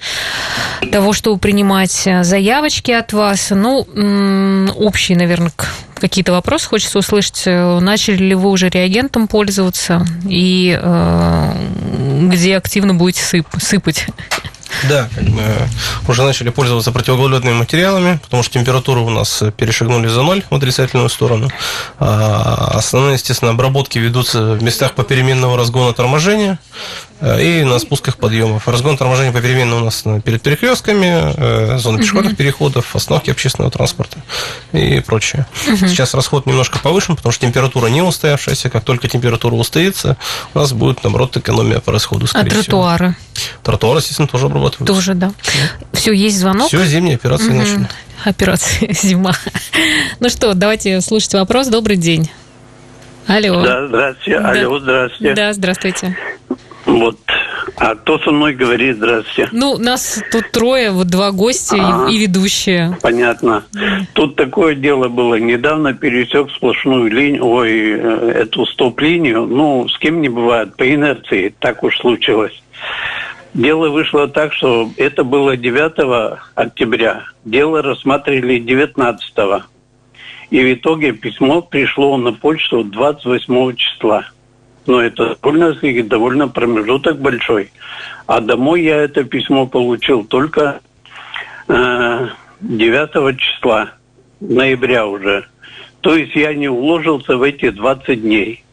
того, 0.93 1.13
чтобы 1.13 1.39
принимать 1.39 2.03
э, 2.07 2.25
заявочки 2.25 2.91
от 2.91 3.13
вас. 3.13 3.49
Ну, 3.51 3.87
м, 3.95 4.71
общие, 4.77 5.17
наверное, 5.19 5.53
какие-то 6.01 6.33
вопросы 6.33 6.69
хочется 6.69 6.99
услышать. 6.99 7.43
Э, 7.47 7.79
Начали 7.81 8.17
ли 8.17 8.35
вы 8.35 8.51
уже 8.51 8.69
реагентом 8.69 9.29
пользоваться 9.29 10.07
и 10.29 10.79
э, 10.81 11.53
где 12.31 12.57
активно 12.57 12.95
будете 12.95 13.23
сып- 13.23 13.61
сыпать? 13.61 14.07
Да, 14.89 15.09
как 15.15 15.25
э, 15.25 15.67
уже 16.07 16.23
начали 16.23 16.51
пользоваться 16.51 16.93
противогололедными 16.93 17.55
материалами, 17.55 18.21
потому 18.23 18.43
что 18.43 18.55
температуры 18.55 19.01
у 19.01 19.11
нас 19.11 19.43
перешагнули 19.57 20.07
за 20.09 20.23
ноль 20.23 20.45
в 20.49 20.55
отрицательную 20.55 21.09
сторону. 21.09 21.51
А 21.99 22.73
основные, 22.75 23.15
естественно, 23.15 23.51
обработки 23.51 23.99
ведутся 23.99 24.55
в 24.55 24.63
местах 24.63 24.93
попеременного 24.93 25.57
разгона 25.57 25.93
торможения 25.93 26.59
и 27.21 27.65
на 27.65 27.79
спусках 27.79 28.17
подъемов. 28.17 28.69
Разгон 28.69 28.97
торможения 28.97 29.33
попеременно 29.33 29.77
у 29.77 29.81
нас 29.85 30.05
на- 30.05 30.21
перед 30.21 30.41
перекрестками, 30.43 31.35
э, 31.37 31.79
зоны 31.79 31.99
пешеходных 31.99 32.37
переходов, 32.37 32.95
остановки 32.95 33.31
общественного 33.31 33.71
транспорта 33.73 34.19
и 34.73 35.01
прочее. 35.01 35.47
Сейчас 35.65 36.15
расход 36.15 36.47
немножко 36.47 36.79
повышен, 36.79 37.17
потому 37.17 37.33
что 37.33 37.45
температура 37.47 37.89
не 37.89 38.03
устоявшаяся. 38.03 38.71
Как 38.71 38.85
только 38.85 39.09
температура 39.09 39.55
устоится, 39.55 40.17
у 40.55 40.59
нас 40.59 40.73
будет, 40.73 41.03
наоборот, 41.03 41.37
экономия 41.37 41.81
по 41.81 41.91
расходу, 41.93 42.25
А 42.27 42.29
скорее 42.29 42.51
всего. 42.51 42.63
тротуары 42.63 43.17
Тротуар, 43.63 43.97
естественно, 43.99 44.29
тоже 44.29 44.47
обрабатываются. 44.47 44.95
тоже, 44.95 45.15
да. 45.15 45.33
Все, 45.93 46.13
есть 46.13 46.39
звонок? 46.39 46.69
Все, 46.69 46.85
зимние 46.85 47.17
операции 47.17 47.49
Мгм. 47.51 47.59
начали. 47.59 47.89
Операция 48.25 48.93
«Зима». 49.03 49.33
Ну 50.21 50.29
что, 50.29 50.55
давайте 50.55 51.01
слушать 51.01 51.35
вопрос. 51.35 51.69
Добрый 51.69 51.97
день. 51.97 52.31
Алло. 53.29 53.63
Да, 53.63 53.87
здравствуйте. 53.87 54.41
Да. 54.41 54.51
Алло, 54.51 54.79
здравствуйте. 54.81 55.35
Да, 55.35 55.53
здравствуйте. 55.53 56.17
Вот. 56.99 57.19
А 57.77 57.95
кто 57.95 58.19
со 58.19 58.31
мной 58.31 58.55
говорит 58.55 58.97
здравствуйте? 58.97 59.49
Ну, 59.53 59.79
нас 59.79 60.21
тут 60.33 60.51
трое, 60.51 60.91
вот 60.91 61.07
два 61.09 61.31
гостя 61.31 61.77
и- 61.77 61.81
Ага. 61.81 62.11
и, 62.11 62.19
ведущие. 62.19 62.97
Понятно. 63.03 63.65
Тут 64.15 64.37
такое 64.37 64.75
дело 64.75 65.09
было. 65.09 65.37
Недавно 65.37 65.95
пересек 65.95 66.51
сплошную 66.51 67.11
линию, 67.11 67.45
ой, 67.47 67.71
э, 67.71 68.33
эту 68.43 68.67
стоп-линию. 68.67 69.47
Ну, 69.47 69.89
с 69.89 69.97
кем 69.99 70.21
не 70.21 70.29
бывает, 70.29 70.77
по 70.77 70.93
инерции. 70.93 71.55
Так 71.61 71.85
уж 71.85 71.99
случилось. 71.99 72.61
Дело 73.55 73.89
вышло 73.91 74.29
так, 74.29 74.53
что 74.53 74.91
это 74.97 75.25
было 75.25 75.57
9 75.57 76.39
октября. 76.55 77.25
Дело 77.45 77.83
рассматривали 77.83 78.59
19 78.59 79.63
И 80.51 80.61
в 80.61 80.73
итоге 80.75 81.13
письмо 81.13 81.61
пришло 81.63 82.17
на 82.17 82.33
почту 82.33 82.83
28 82.85 83.75
числа. 83.77 84.25
Но 84.89 85.03
это 85.03 85.37
довольно, 85.43 85.77
довольно 86.05 86.49
промежуток 86.49 87.21
большой. 87.21 87.71
А 88.27 88.41
домой 88.41 88.83
я 88.85 88.97
это 88.97 89.23
письмо 89.23 89.67
получил 89.67 90.25
только 90.25 90.81
э, 91.69 92.29
9 92.61 93.39
числа, 93.39 93.91
ноября 94.41 95.07
уже. 95.07 95.47
То 96.01 96.17
есть 96.17 96.35
я 96.35 96.55
не 96.55 96.69
уложился 96.69 97.37
в 97.37 97.43
эти 97.43 97.69
20 97.69 98.23
дней. 98.23 98.65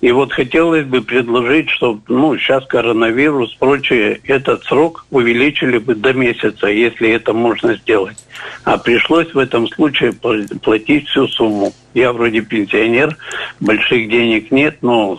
И 0.00 0.12
вот 0.12 0.32
хотелось 0.32 0.84
бы 0.84 1.02
предложить, 1.02 1.68
чтобы, 1.70 2.00
ну, 2.06 2.38
сейчас 2.38 2.64
коронавирус, 2.66 3.52
прочее, 3.54 4.20
этот 4.22 4.62
срок 4.64 5.04
увеличили 5.10 5.78
бы 5.78 5.96
до 5.96 6.12
месяца, 6.12 6.68
если 6.68 7.10
это 7.10 7.32
можно 7.32 7.74
сделать. 7.74 8.24
А 8.62 8.78
пришлось 8.78 9.34
в 9.34 9.38
этом 9.38 9.66
случае 9.66 10.12
платить 10.12 11.08
всю 11.08 11.26
сумму. 11.26 11.72
Я 11.92 12.12
вроде 12.12 12.42
пенсионер, 12.42 13.16
больших 13.58 14.08
денег 14.08 14.52
нет, 14.52 14.76
но 14.82 15.18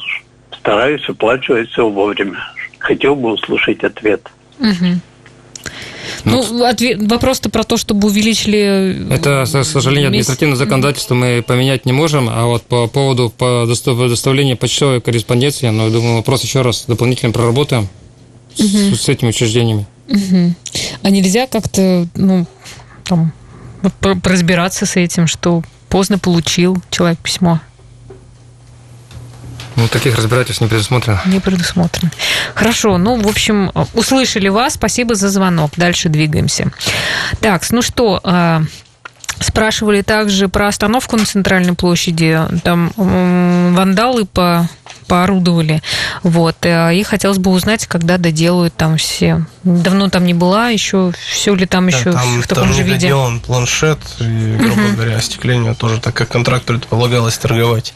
стараюсь 0.67 1.07
уплачивать 1.07 1.69
все 1.69 1.89
вовремя. 1.89 2.37
Хотел 2.79 3.15
бы 3.15 3.31
услышать 3.31 3.81
ответ. 3.85 4.27
Угу. 4.59 4.99
Ну, 6.25 6.65
ответ, 6.65 7.09
вопрос-то 7.09 7.49
про 7.49 7.63
то, 7.63 7.77
чтобы 7.77 8.09
увеличили... 8.09 9.13
Это, 9.13 9.45
к 9.45 9.63
сожалению, 9.63 10.07
административное 10.07 10.57
законодательство 10.57 11.15
мы 11.15 11.41
поменять 11.45 11.85
не 11.85 11.93
можем, 11.93 12.27
а 12.29 12.45
вот 12.47 12.63
по 12.63 12.87
поводу 12.87 13.29
предоставления 13.29 14.57
почтовой 14.57 14.99
корреспонденции, 14.99 15.69
ну, 15.69 15.85
я 15.85 15.89
думаю, 15.89 16.17
вопрос 16.17 16.43
еще 16.43 16.63
раз 16.63 16.83
дополнительно 16.85 17.31
проработаем 17.31 17.87
угу. 18.59 18.65
с, 18.65 19.01
с 19.01 19.09
этими 19.09 19.29
учреждениями. 19.29 19.85
Угу. 20.09 20.53
А 21.03 21.09
нельзя 21.09 21.47
как-то, 21.47 22.07
ну, 22.15 22.45
там, 23.05 23.31
разбираться 24.01 24.85
с 24.85 24.97
этим, 24.97 25.27
что 25.27 25.63
поздно 25.87 26.19
получил 26.19 26.77
человек 26.89 27.19
письмо? 27.19 27.61
Ну, 29.77 29.87
таких 29.87 30.15
разбирательств 30.15 30.61
не 30.61 30.67
предусмотрено. 30.67 31.21
Не 31.25 31.39
предусмотрено. 31.39 32.11
Хорошо, 32.55 32.97
ну, 32.97 33.15
в 33.21 33.27
общем, 33.27 33.71
услышали 33.93 34.49
вас. 34.49 34.73
Спасибо 34.73 35.15
за 35.15 35.29
звонок. 35.29 35.71
Дальше 35.77 36.09
двигаемся. 36.09 36.71
Так, 37.39 37.61
ну 37.69 37.81
что, 37.81 38.19
а, 38.23 38.63
Спрашивали 39.39 40.01
также 40.01 40.47
про 40.47 40.67
остановку 40.67 41.15
на 41.15 41.25
центральной 41.25 41.73
площади. 41.73 42.39
Там 42.63 42.91
вандалы 42.97 44.25
по 44.25 44.67
поорудовали. 45.07 45.81
Вот. 46.23 46.57
Э, 46.65 46.93
и 46.93 47.03
хотелось 47.03 47.37
бы 47.37 47.51
узнать, 47.51 47.87
когда 47.87 48.17
доделают 48.17 48.75
там 48.75 48.97
все. 48.97 49.45
Давно 49.63 50.09
там 50.09 50.25
не 50.25 50.33
была, 50.33 50.69
еще 50.69 51.11
все 51.29 51.55
ли 51.55 51.65
там 51.65 51.87
еще 51.87 52.11
там 52.11 52.41
в 52.41 52.47
таком 52.47 52.73
же 52.73 52.83
виде? 52.83 53.07
доделан 53.07 53.39
планшет, 53.39 53.99
и, 54.19 54.55
грубо 54.57 54.81
угу. 54.81 54.95
говоря, 54.95 55.17
остекление 55.17 55.73
тоже, 55.73 55.99
так 55.99 56.13
как 56.13 56.29
контракт 56.29 56.65
предполагалось 56.65 57.37
торговать 57.37 57.93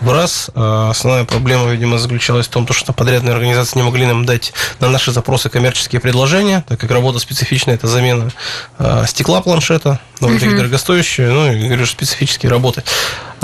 в 0.00 0.10
раз. 0.12 0.50
А 0.54 0.90
основная 0.90 1.24
проблема, 1.24 1.70
видимо, 1.70 1.98
заключалась 1.98 2.46
в 2.46 2.50
том, 2.50 2.66
что 2.72 2.92
подрядные 2.92 3.32
организации 3.34 3.78
не 3.78 3.84
могли 3.84 4.06
нам 4.06 4.24
дать 4.24 4.52
на 4.80 4.88
наши 4.88 5.12
запросы 5.12 5.48
коммерческие 5.48 6.00
предложения, 6.00 6.64
так 6.68 6.80
как 6.80 6.90
работа 6.90 7.18
специфичная, 7.18 7.74
это 7.74 7.86
замена 7.86 8.30
а, 8.78 9.06
стекла 9.06 9.40
планшета, 9.42 10.00
довольно-таки 10.20 10.52
угу. 10.52 10.58
дорогостоящая, 10.58 11.30
ну 11.30 11.52
и, 11.52 11.66
говорю, 11.66 11.86
специфические 11.86 12.50
работы. 12.50 12.82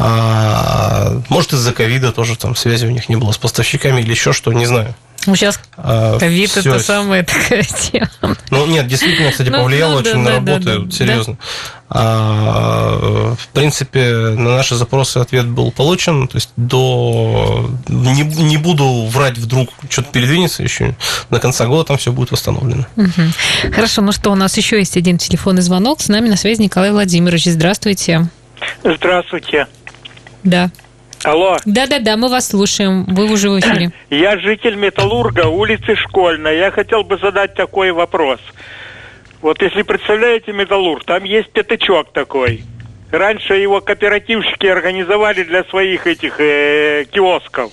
А, 0.03 1.21
может, 1.29 1.53
из-за 1.53 1.73
ковида 1.73 2.13
тоже 2.13 2.35
там 2.37 2.57
связи 2.57 2.87
у 2.87 2.91
них 2.91 3.10
не 3.11 3.17
было 3.17 3.33
с 3.33 3.39
поставщиками 3.39 4.01
или 4.01 4.11
еще 4.11 4.33
что, 4.33 4.53
не 4.53 4.67
знаю. 4.67 4.95
Ну, 5.27 5.37
сейчас 5.37 5.61
а, 5.77 6.19
ковид 6.19 6.51
а, 6.57 6.61
это 6.61 6.79
самая 6.79 7.23
такая 7.25 7.63
тема. 7.63 8.09
Ну, 8.51 8.67
нет, 8.67 8.87
действительно, 8.87 9.31
кстати, 9.31 9.51
ну, 9.51 9.59
повлияло 9.59 9.93
ну, 9.93 9.99
очень 9.99 10.13
да, 10.13 10.19
на 10.19 10.31
работу, 10.31 10.65
да, 10.65 10.79
да, 10.79 10.91
серьезно. 10.91 11.35
Да? 11.35 11.47
А, 11.91 13.35
в 13.35 13.49
принципе, 13.49 14.07
на 14.11 14.57
наши 14.57 14.77
запросы 14.77 15.19
ответ 15.19 15.47
был 15.47 15.73
получен. 15.73 16.27
То 16.27 16.37
есть 16.37 16.51
до 16.57 17.69
не, 17.89 18.23
не 18.23 18.57
буду 18.57 19.07
врать, 19.07 19.37
вдруг 19.37 19.69
что-то 19.91 20.11
передвинется 20.11 20.63
еще. 20.63 20.95
До 21.29 21.39
конца 21.39 21.67
года 21.67 21.89
там 21.89 21.99
все 21.99 22.13
будет 22.13 22.31
восстановлено. 22.31 22.87
Угу. 22.97 23.73
Хорошо, 23.75 24.01
ну 24.01 24.13
что, 24.13 24.31
у 24.31 24.37
нас 24.37 24.57
еще 24.57 24.79
есть 24.79 24.97
один 24.97 25.19
телефонный 25.19 25.63
звонок. 25.63 26.01
С 26.01 26.09
нами 26.09 26.31
на 26.31 26.37
связи 26.37 26.63
Николай 26.63 26.93
Владимирович. 26.93 27.45
Здравствуйте. 27.45 28.29
Здравствуйте. 28.85 29.67
Да. 30.45 30.71
Алло. 31.25 31.57
Да-да-да, 31.67 32.17
мы 32.17 32.29
вас 32.29 32.49
слушаем. 32.49 33.05
Вы 33.05 33.31
уже 33.31 33.51
в 33.51 33.61
эфире. 33.61 33.93
Я 34.11 34.39
житель 34.39 34.77
Металлурга, 34.77 35.47
улицы 35.49 35.95
Школьная. 35.97 36.55
Я 36.55 36.71
хотел 36.71 37.05
бы 37.05 37.19
задать 37.19 37.55
такой 37.55 37.93
вопрос. 37.93 38.41
Вот 39.43 39.61
если 39.63 39.83
представляете 39.83 40.53
Металлург, 40.53 41.05
там 41.05 41.25
есть 41.25 41.51
пятачок 41.51 42.13
такой. 42.13 42.65
Раньше 43.11 43.55
его 43.55 43.81
кооперативщики 43.81 44.67
организовали 44.67 45.43
для 45.43 45.65
своих 45.65 46.07
этих 46.07 46.41
э, 46.41 47.05
киосков. 47.11 47.73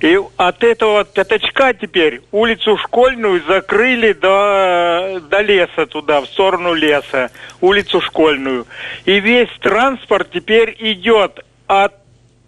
И 0.00 0.18
от 0.36 0.62
этого 0.62 1.04
пятачка 1.04 1.72
теперь 1.72 2.20
улицу 2.30 2.76
Школьную 2.76 3.42
закрыли 3.48 4.12
до, 4.12 5.22
до 5.30 5.40
леса 5.40 5.86
туда, 5.86 6.20
в 6.20 6.26
сторону 6.26 6.74
леса, 6.74 7.30
улицу 7.60 8.00
Школьную. 8.00 8.66
И 9.04 9.18
весь 9.18 9.48
транспорт 9.60 10.28
теперь 10.32 10.76
идет 10.78 11.40
от 11.66 12.03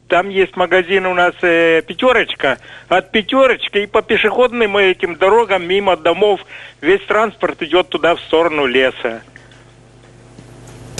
там 0.08 0.28
есть 0.28 0.56
магазин 0.56 1.06
у 1.06 1.14
нас 1.14 1.34
э, 1.42 1.82
пятерочка. 1.86 2.58
От 2.88 3.10
пятерочки 3.10 3.78
и 3.78 3.86
по 3.86 4.02
пешеходным 4.02 4.76
этим 4.76 5.16
дорогам 5.16 5.66
мимо 5.66 5.96
домов 5.96 6.40
весь 6.80 7.04
транспорт 7.06 7.62
идет 7.62 7.88
туда 7.88 8.14
в 8.14 8.20
сторону 8.20 8.66
леса. 8.66 9.22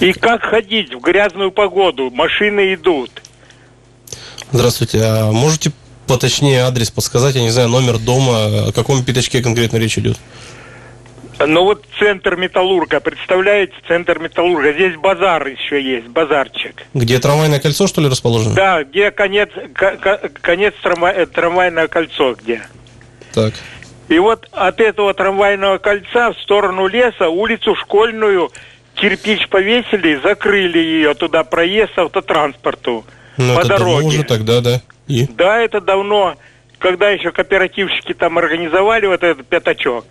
И 0.00 0.12
как 0.12 0.42
ходить 0.42 0.94
в 0.94 1.00
грязную 1.00 1.52
погоду? 1.52 2.10
Машины 2.10 2.74
идут. 2.74 3.22
Здравствуйте. 4.50 5.00
А 5.02 5.30
можете 5.32 5.72
поточнее 6.06 6.62
адрес 6.62 6.90
подсказать, 6.90 7.34
я 7.34 7.42
не 7.42 7.50
знаю, 7.50 7.68
номер 7.68 7.98
дома, 7.98 8.68
о 8.68 8.72
каком 8.72 9.04
пятачке 9.04 9.42
конкретно 9.42 9.76
речь 9.78 9.98
идет? 9.98 10.18
Ну 11.38 11.64
вот 11.64 11.84
центр 11.98 12.36
Металлурга, 12.36 13.00
представляете, 13.00 13.74
центр 13.86 14.18
Металлурга. 14.18 14.72
Здесь 14.72 14.96
базар 14.96 15.46
еще 15.46 15.82
есть, 15.82 16.06
базарчик. 16.06 16.86
Где 16.94 17.18
трамвайное 17.18 17.60
кольцо, 17.60 17.86
что 17.86 18.00
ли, 18.00 18.08
расположено? 18.08 18.54
Да, 18.54 18.84
где 18.84 19.10
конец, 19.10 19.50
конец 20.40 20.74
трамвай, 20.82 21.14
э, 21.14 21.26
трамвайное 21.26 21.88
кольцо, 21.88 22.34
где. 22.34 22.62
Так. 23.34 23.52
И 24.08 24.18
вот 24.18 24.48
от 24.52 24.80
этого 24.80 25.12
трамвайного 25.12 25.78
кольца 25.78 26.32
в 26.32 26.38
сторону 26.40 26.86
леса 26.86 27.28
улицу 27.28 27.74
Школьную 27.74 28.50
кирпич 28.94 29.48
повесили, 29.48 30.18
закрыли 30.22 30.78
ее 30.78 31.12
туда, 31.14 31.44
проезд 31.44 31.98
автотранспорту 31.98 33.04
ну, 33.36 33.56
по 33.56 33.60
это 33.60 33.68
дороге. 33.68 34.06
уже 34.06 34.24
тогда, 34.24 34.60
да? 34.62 34.80
И? 35.06 35.26
Да, 35.26 35.60
это 35.60 35.82
давно, 35.82 36.36
когда 36.78 37.10
еще 37.10 37.30
кооперативщики 37.30 38.14
там 38.14 38.38
организовали 38.38 39.06
вот 39.06 39.22
этот 39.22 39.46
пятачок 39.46 40.06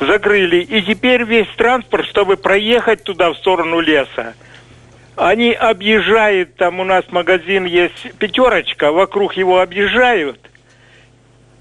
закрыли. 0.00 0.62
И 0.62 0.82
теперь 0.82 1.24
весь 1.24 1.48
транспорт, 1.56 2.06
чтобы 2.06 2.36
проехать 2.36 3.04
туда 3.04 3.30
в 3.30 3.36
сторону 3.36 3.80
леса, 3.80 4.34
они 5.16 5.52
объезжают, 5.52 6.56
там 6.56 6.80
у 6.80 6.84
нас 6.84 7.04
магазин 7.10 7.66
есть 7.66 8.12
пятерочка, 8.18 8.90
вокруг 8.90 9.34
его 9.34 9.60
объезжают, 9.60 10.40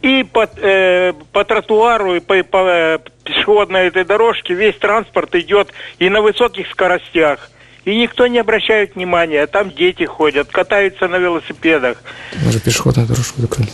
и 0.01 0.23
по, 0.23 0.49
э, 0.55 1.13
по 1.33 1.43
тротуару, 1.43 2.15
и 2.15 2.19
по, 2.21 2.41
по 2.43 2.65
э, 2.65 2.99
пешеходной 3.23 3.87
этой 3.87 4.05
дорожке 4.05 4.53
весь 4.53 4.77
транспорт 4.77 5.35
идет 5.35 5.73
и 5.97 6.09
на 6.09 6.21
высоких 6.21 6.69
скоростях. 6.71 7.51
И 7.83 7.95
никто 7.95 8.27
не 8.27 8.39
обращает 8.39 8.95
внимания. 8.95 9.45
Там 9.47 9.71
дети 9.71 10.03
ходят, 10.03 10.49
катаются 10.49 11.07
на 11.07 11.17
велосипедах. 11.17 12.01
Мы 12.45 12.51
же 12.51 12.59
пешеходную 12.59 13.07
дорожку 13.07 13.41
закрыли. 13.41 13.69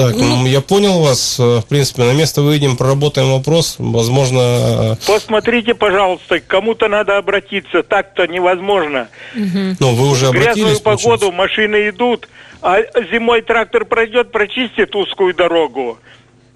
Так, 0.00 0.16
ну, 0.16 0.46
я 0.46 0.60
понял 0.62 1.00
вас. 1.00 1.38
Э, 1.38 1.60
в 1.60 1.66
принципе, 1.66 2.04
на 2.04 2.12
место 2.12 2.40
выйдем, 2.40 2.76
проработаем 2.76 3.32
вопрос. 3.32 3.76
Возможно... 3.78 4.38
Э, 4.40 4.96
Посмотрите, 5.06 5.74
пожалуйста, 5.74 6.40
кому-то 6.40 6.88
надо 6.88 7.18
обратиться. 7.18 7.82
Так-то 7.82 8.26
невозможно. 8.26 9.08
Угу. 9.34 9.76
Ну, 9.78 9.94
вы 9.94 10.10
уже 10.10 10.28
обратились, 10.28 10.54
В 10.54 10.56
грязную 10.56 10.80
погоду 10.80 11.02
получается? 11.02 11.32
машины 11.32 11.88
идут, 11.90 12.28
а 12.62 12.78
зимой 13.12 13.42
трактор 13.42 13.84
пройдет, 13.84 14.32
прочистит 14.32 14.94
узкую 14.96 15.34
дорогу 15.34 15.98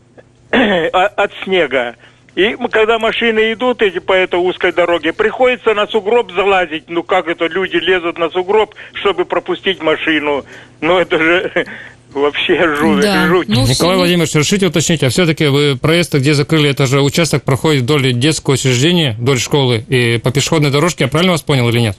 от 0.50 1.32
снега. 1.44 1.96
И 2.34 2.56
когда 2.70 2.98
машины 2.98 3.52
идут 3.52 3.80
эти 3.80 4.00
по 4.00 4.12
этой 4.12 4.40
узкой 4.40 4.72
дороге, 4.72 5.12
приходится 5.12 5.72
на 5.72 5.86
сугроб 5.86 6.32
залазить. 6.32 6.88
Ну 6.88 7.04
как 7.04 7.28
это 7.28 7.46
люди 7.46 7.76
лезут 7.76 8.18
на 8.18 8.28
сугроб, 8.30 8.74
чтобы 8.94 9.24
пропустить 9.24 9.80
машину? 9.80 10.44
Ну 10.80 10.98
это 10.98 11.18
же 11.18 11.66
Вообще 12.14 12.76
жуть. 12.76 13.02
Да. 13.02 13.26
жуть. 13.26 13.48
Ну, 13.48 13.66
Николай 13.66 13.96
Владимирович, 13.96 14.34
решите 14.34 14.66
уточнить, 14.66 15.02
а 15.02 15.08
все-таки 15.08 15.46
вы 15.46 15.76
проезд 15.76 16.14
где 16.14 16.32
закрыли, 16.32 16.70
это 16.70 16.86
же 16.86 17.02
участок 17.02 17.42
проходит 17.42 17.82
вдоль 17.82 18.12
детского 18.12 18.54
учреждения, 18.54 19.16
вдоль 19.18 19.40
школы 19.40 19.84
и 19.88 20.18
по 20.18 20.30
пешеходной 20.30 20.70
дорожке, 20.70 21.04
я 21.04 21.08
правильно 21.08 21.32
вас 21.32 21.42
понял 21.42 21.68
или 21.68 21.80
нет? 21.80 21.98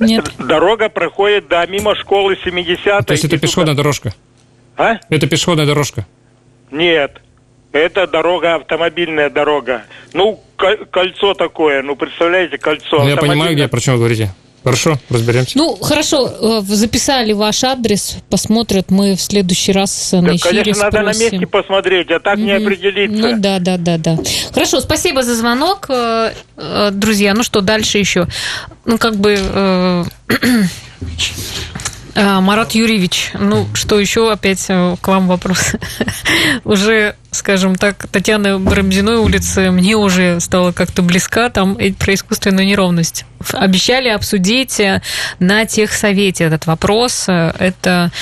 Нет. 0.00 0.30
Дорога 0.38 0.88
проходит, 0.88 1.46
да, 1.48 1.66
мимо 1.66 1.94
школы 1.94 2.36
70 2.42 3.06
То 3.06 3.12
есть 3.12 3.24
это 3.24 3.38
пешеходная 3.38 3.74
туда. 3.74 3.82
дорожка? 3.82 4.14
А? 4.76 4.96
Это 5.10 5.26
пешеходная 5.26 5.66
дорожка? 5.66 6.06
Нет. 6.70 7.20
Это 7.72 8.06
дорога, 8.06 8.54
автомобильная 8.54 9.30
дорога. 9.30 9.84
Ну, 10.12 10.40
кольцо 10.90 11.34
такое, 11.34 11.82
ну, 11.82 11.96
представляете, 11.96 12.56
кольцо. 12.56 13.02
Ну, 13.02 13.08
я 13.08 13.16
понимаю, 13.16 13.54
где, 13.54 13.68
про 13.68 13.80
чем 13.80 13.94
вы 13.94 13.98
говорите. 14.00 14.32
Хорошо, 14.64 14.98
разберемся. 15.10 15.58
Ну, 15.58 15.76
хорошо, 15.76 16.26
э, 16.26 16.62
записали 16.66 17.32
ваш 17.32 17.62
адрес, 17.64 18.16
посмотрят, 18.30 18.90
мы 18.90 19.14
в 19.14 19.20
следующий 19.20 19.72
раз 19.72 20.10
на 20.12 20.22
Так, 20.28 20.36
эфире 20.36 20.62
конечно, 20.62 20.84
надо 20.84 21.02
на 21.02 21.12
спросим. 21.12 21.32
месте 21.40 21.46
посмотреть, 21.46 22.10
а 22.10 22.18
так 22.18 22.38
не 22.38 22.54
Мгм. 22.54 22.66
определиться. 22.66 23.16
Ну 23.16 23.34
да, 23.38 23.58
да, 23.58 23.76
да, 23.76 23.98
да. 23.98 24.16
Хорошо, 24.52 24.80
спасибо 24.80 25.22
за 25.22 25.34
звонок, 25.36 25.86
э, 25.90 26.32
э, 26.56 26.90
друзья. 26.92 27.34
Ну 27.34 27.42
что, 27.42 27.60
дальше 27.60 27.98
еще? 27.98 28.26
Ну, 28.86 28.96
как 28.96 29.16
бы... 29.16 29.36
э, 29.38 30.04
Марат 32.14 32.72
Юрьевич, 32.72 33.32
ну 33.34 33.66
что 33.74 33.98
еще 33.98 34.30
опять 34.30 34.64
э, 34.68 34.96
к 35.00 35.08
вам 35.08 35.26
вопрос? 35.26 35.72
Уже, 36.64 37.16
скажем 37.32 37.74
так, 37.74 38.06
Татьяна 38.10 38.58
Барамзиной 38.58 39.16
улицы 39.16 39.70
мне 39.72 39.96
уже 39.96 40.38
стала 40.38 40.70
как-то 40.72 41.02
близка 41.02 41.50
там 41.50 41.76
про 41.98 42.14
искусственную 42.14 42.66
неровность. 42.66 43.24
Обещали 43.52 44.08
обсудить 44.08 44.78
э, 44.78 45.02
на 45.40 45.66
техсовете 45.66 46.44
этот 46.44 46.66
вопрос. 46.66 47.24
Э, 47.28 47.52
Это 47.58 48.12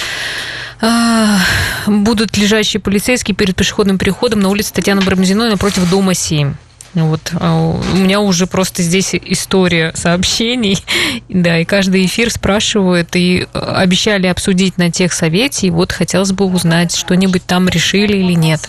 а, 0.80 1.38
будут 1.86 2.36
лежащие 2.36 2.80
полицейские 2.80 3.36
перед 3.36 3.54
пешеходным 3.54 3.98
переходом 3.98 4.40
на 4.40 4.48
улице 4.48 4.72
Татьяны 4.72 5.02
Барамзиной 5.02 5.50
напротив 5.50 5.88
дома 5.88 6.14
7. 6.14 6.54
Вот, 6.94 7.32
а, 7.40 7.70
у 7.70 7.96
меня 7.96 8.20
уже 8.20 8.46
просто 8.46 8.82
здесь 8.82 9.14
история 9.14 9.92
сообщений, 9.94 10.78
да, 11.28 11.58
и 11.58 11.64
каждый 11.64 12.04
эфир 12.04 12.30
спрашивают, 12.30 13.16
и 13.16 13.46
э, 13.52 13.58
обещали 13.58 14.26
обсудить 14.26 14.76
на 14.76 14.90
тех 14.90 15.14
совете, 15.14 15.68
и 15.68 15.70
вот 15.70 15.90
хотелось 15.90 16.32
бы 16.32 16.44
узнать, 16.44 16.94
что-нибудь 16.94 17.44
там 17.46 17.68
решили 17.68 18.18
или 18.18 18.34
нет. 18.34 18.68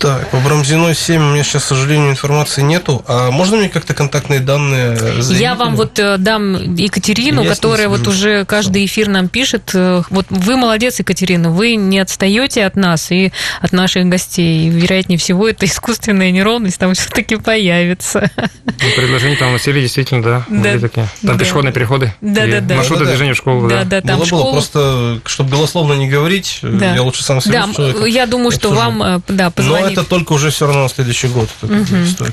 Так, 0.00 0.30
по 0.30 0.38
Брамзиной 0.38 0.94
7 0.94 1.20
у 1.20 1.32
меня 1.32 1.44
сейчас, 1.44 1.64
к 1.64 1.66
сожалению, 1.66 2.10
информации 2.12 2.62
нету. 2.62 3.04
А 3.06 3.30
можно 3.30 3.58
мне 3.58 3.68
как-то 3.68 3.92
контактные 3.92 4.40
данные 4.40 4.96
заявителя? 4.96 5.36
Я 5.38 5.54
вам 5.54 5.76
вот 5.76 5.98
э, 5.98 6.16
дам 6.16 6.74
Екатерину, 6.74 7.42
Я 7.42 7.48
с 7.48 7.48
ней 7.50 7.54
которая 7.54 7.88
вот 7.90 8.08
уже 8.08 8.46
каждый 8.46 8.86
эфир 8.86 9.08
нам 9.08 9.28
пишет. 9.28 9.72
э, 9.74 10.00
Вот 10.08 10.24
вы 10.30 10.56
молодец, 10.56 10.98
Екатерина, 11.00 11.50
вы 11.50 11.74
не 11.74 11.98
отстаете 11.98 12.64
от 12.64 12.76
нас 12.76 13.10
и 13.12 13.30
от 13.60 13.72
наших 13.72 14.06
гостей. 14.06 14.68
И, 14.68 14.70
вероятнее 14.70 15.18
всего, 15.18 15.46
это 15.46 15.66
искусственная 15.66 16.30
неровность 16.30 16.78
там 16.78 16.94
все-таки 16.94 17.36
появится. 17.36 18.30
Ну, 18.64 18.72
Предложение 18.96 19.36
там 19.36 19.52
Василий 19.52 19.82
действительно, 19.82 20.22
да, 20.22 20.46
Да. 20.48 20.78
такие. 20.78 21.08
Там 21.20 21.36
Да. 21.36 21.38
пешеходные 21.44 21.74
переходы. 21.74 22.14
Да, 22.22 22.46
да, 22.46 22.60
да. 22.62 22.76
Маршруты 22.76 23.00
Да-да-да. 23.00 23.10
движения 23.10 23.34
в 23.34 23.36
школу, 23.36 23.68
да. 23.68 23.84
Да, 23.84 23.84
да, 23.84 24.00
там 24.00 24.08
Было, 24.12 24.16
было, 24.16 24.26
школа. 24.26 24.52
просто, 24.52 25.20
чтобы 25.26 25.50
голословно 25.50 25.92
не 25.92 26.08
говорить, 26.08 26.60
Да. 26.62 26.94
я 26.94 27.02
лучше 27.02 27.22
сам 27.22 27.36
Да, 27.36 27.42
свяжусь 27.42 27.72
с 27.72 27.76
человеком. 27.76 28.04
я 28.06 28.24
думаю, 28.26 28.50
что 28.50 28.70
обсужу. 28.70 28.76
вам, 28.76 29.02
э, 29.02 29.20
да, 29.28 29.44
Но 29.44 29.50
позвонить. 29.50 29.89
Это 29.92 30.04
только 30.04 30.32
уже 30.32 30.50
все 30.50 30.66
равно 30.66 30.84
на 30.84 30.88
следующий 30.88 31.28
год. 31.28 31.48
понимать. 31.60 32.32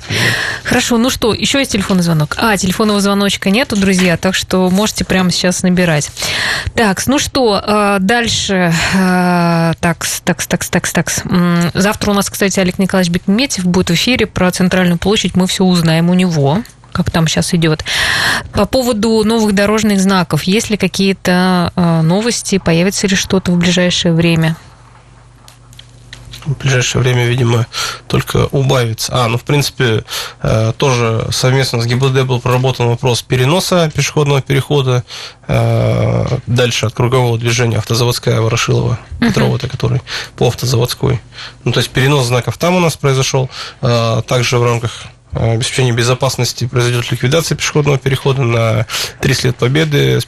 Хорошо, 0.63 0.97
ну 0.97 1.09
что, 1.09 1.33
еще 1.33 1.59
есть 1.59 1.71
телефонный 1.71 2.03
звонок. 2.03 2.35
А, 2.37 2.57
телефонного 2.57 2.99
звоночка 3.01 3.49
нету, 3.49 3.75
друзья, 3.75 4.17
так 4.17 4.35
что 4.35 4.69
можете 4.69 5.05
прямо 5.05 5.31
сейчас 5.31 5.63
набирать. 5.63 6.11
Так, 6.75 7.05
ну 7.07 7.19
что, 7.19 7.61
э, 7.65 7.97
дальше. 7.99 8.73
Такс, 9.79 10.21
такс, 10.21 10.47
такс, 10.47 10.69
такс, 10.69 10.91
такс. 10.91 11.21
М, 11.25 11.71
Завтра 11.73 12.11
у 12.11 12.13
нас, 12.13 12.29
кстати, 12.29 12.59
Олег 12.59 12.79
Николаевич 12.79 13.11
Бекметьев 13.11 13.65
будет 13.65 13.89
в 13.89 13.93
эфире 13.93 14.25
про 14.25 14.51
Центральную 14.51 14.97
площадь. 14.97 15.35
Мы 15.35 15.47
все 15.47 15.63
узнаем 15.63 16.09
у 16.09 16.13
него 16.13 16.63
как 16.93 17.11
там 17.11 17.27
сейчас 17.27 17.53
идет. 17.53 17.85
По 18.53 18.65
поводу 18.65 19.23
новых 19.23 19.53
дорожных 19.53 19.99
знаков, 19.99 20.43
есть 20.43 20.71
ли 20.71 20.77
какие-то 20.77 21.71
э, 21.75 22.01
новости, 22.01 22.57
появится 22.57 23.05
ли 23.05 23.15
что-то 23.15 23.51
в 23.51 23.57
ближайшее 23.57 24.13
время? 24.15 24.55
В 26.45 26.57
ближайшее 26.57 27.01
время, 27.01 27.25
видимо, 27.25 27.67
только 28.07 28.47
убавится. 28.51 29.11
А, 29.13 29.27
ну, 29.27 29.37
в 29.37 29.43
принципе, 29.43 30.03
э, 30.41 30.73
тоже 30.77 31.27
совместно 31.31 31.81
с 31.81 31.85
ГИБДД 31.85 32.23
был 32.23 32.39
проработан 32.39 32.87
вопрос 32.87 33.21
переноса 33.21 33.91
пешеходного 33.93 34.41
перехода 34.41 35.03
э, 35.47 36.37
дальше 36.47 36.85
от 36.85 36.93
кругового 36.93 37.37
движения 37.37 37.77
автозаводская 37.77 38.41
Ворошилова, 38.41 38.99
Петрова, 39.19 39.55
это 39.57 39.67
который 39.67 40.01
по 40.35 40.47
автозаводской. 40.47 41.21
Ну, 41.63 41.71
то 41.71 41.79
есть 41.79 41.89
перенос 41.91 42.27
знаков 42.27 42.57
там 42.57 42.75
у 42.75 42.79
нас 42.79 42.97
произошел. 42.97 43.49
Э, 43.81 44.21
Также 44.27 44.57
в 44.57 44.63
рамках 44.63 45.07
обеспечения 45.37 45.91
безопасности 45.91 46.65
произойдет 46.67 47.11
ликвидация 47.11 47.55
пешеходного 47.55 47.97
перехода 47.97 48.43
на 48.43 48.85
30 49.21 49.43
лет 49.45 49.55
победы 49.55 50.19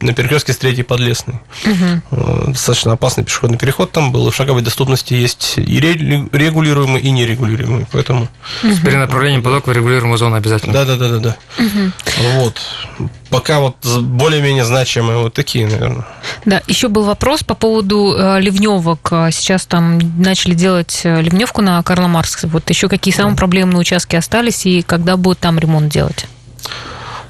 на 0.00 0.14
перекрестке 0.14 0.52
с 0.52 0.56
третьей 0.58 0.82
подлесной. 0.82 1.40
Мгм. 1.64 2.02
Э, 2.10 2.44
достаточно 2.48 2.92
опасный 2.92 3.24
пешеходный 3.24 3.58
переход 3.58 3.92
там 3.92 4.12
был, 4.12 4.30
в 4.30 4.34
шаговой 4.34 4.62
доступности 4.62 5.14
есть 5.14 5.54
и 5.56 5.80
ре- 5.80 6.28
регулируемый, 6.32 7.00
и 7.00 7.10
нерегулируемый, 7.10 7.86
поэтому... 7.90 8.28
С 8.62 8.80
перенаправлением 8.80 9.42
потока 9.42 9.70
в 9.70 9.72
регулируемую 9.72 10.18
зону 10.18 10.36
обязательно. 10.36 10.72
Да-да-да-да. 10.72 11.36
Вот. 12.36 12.60
Пока 13.30 13.58
вот 13.58 13.84
более-менее 13.84 14.64
значимые 14.64 15.18
вот 15.18 15.34
такие, 15.34 15.66
наверное. 15.66 16.06
Да, 16.44 16.62
еще 16.68 16.88
был 16.88 17.02
вопрос 17.02 17.42
по 17.42 17.54
поводу 17.54 18.14
э, 18.16 18.40
ливневок. 18.40 19.08
Э, 19.10 19.30
Сейчас 19.32 19.66
там 19.66 19.98
начали 20.20 20.54
делать 20.54 21.00
э, 21.02 21.20
ливневку 21.22 21.60
на 21.60 21.82
Карла 21.82 22.06
Маркса. 22.06 22.46
Вот 22.46 22.70
еще 22.70 22.88
какие 22.88 23.12
самые 23.12 23.36
проблемные 23.36 23.80
участки 23.80 24.14
остались 24.14 24.64
и 24.64 24.82
когда 24.82 25.16
будет 25.16 25.40
там 25.40 25.58
ремонт 25.58 25.92
делать? 25.92 26.26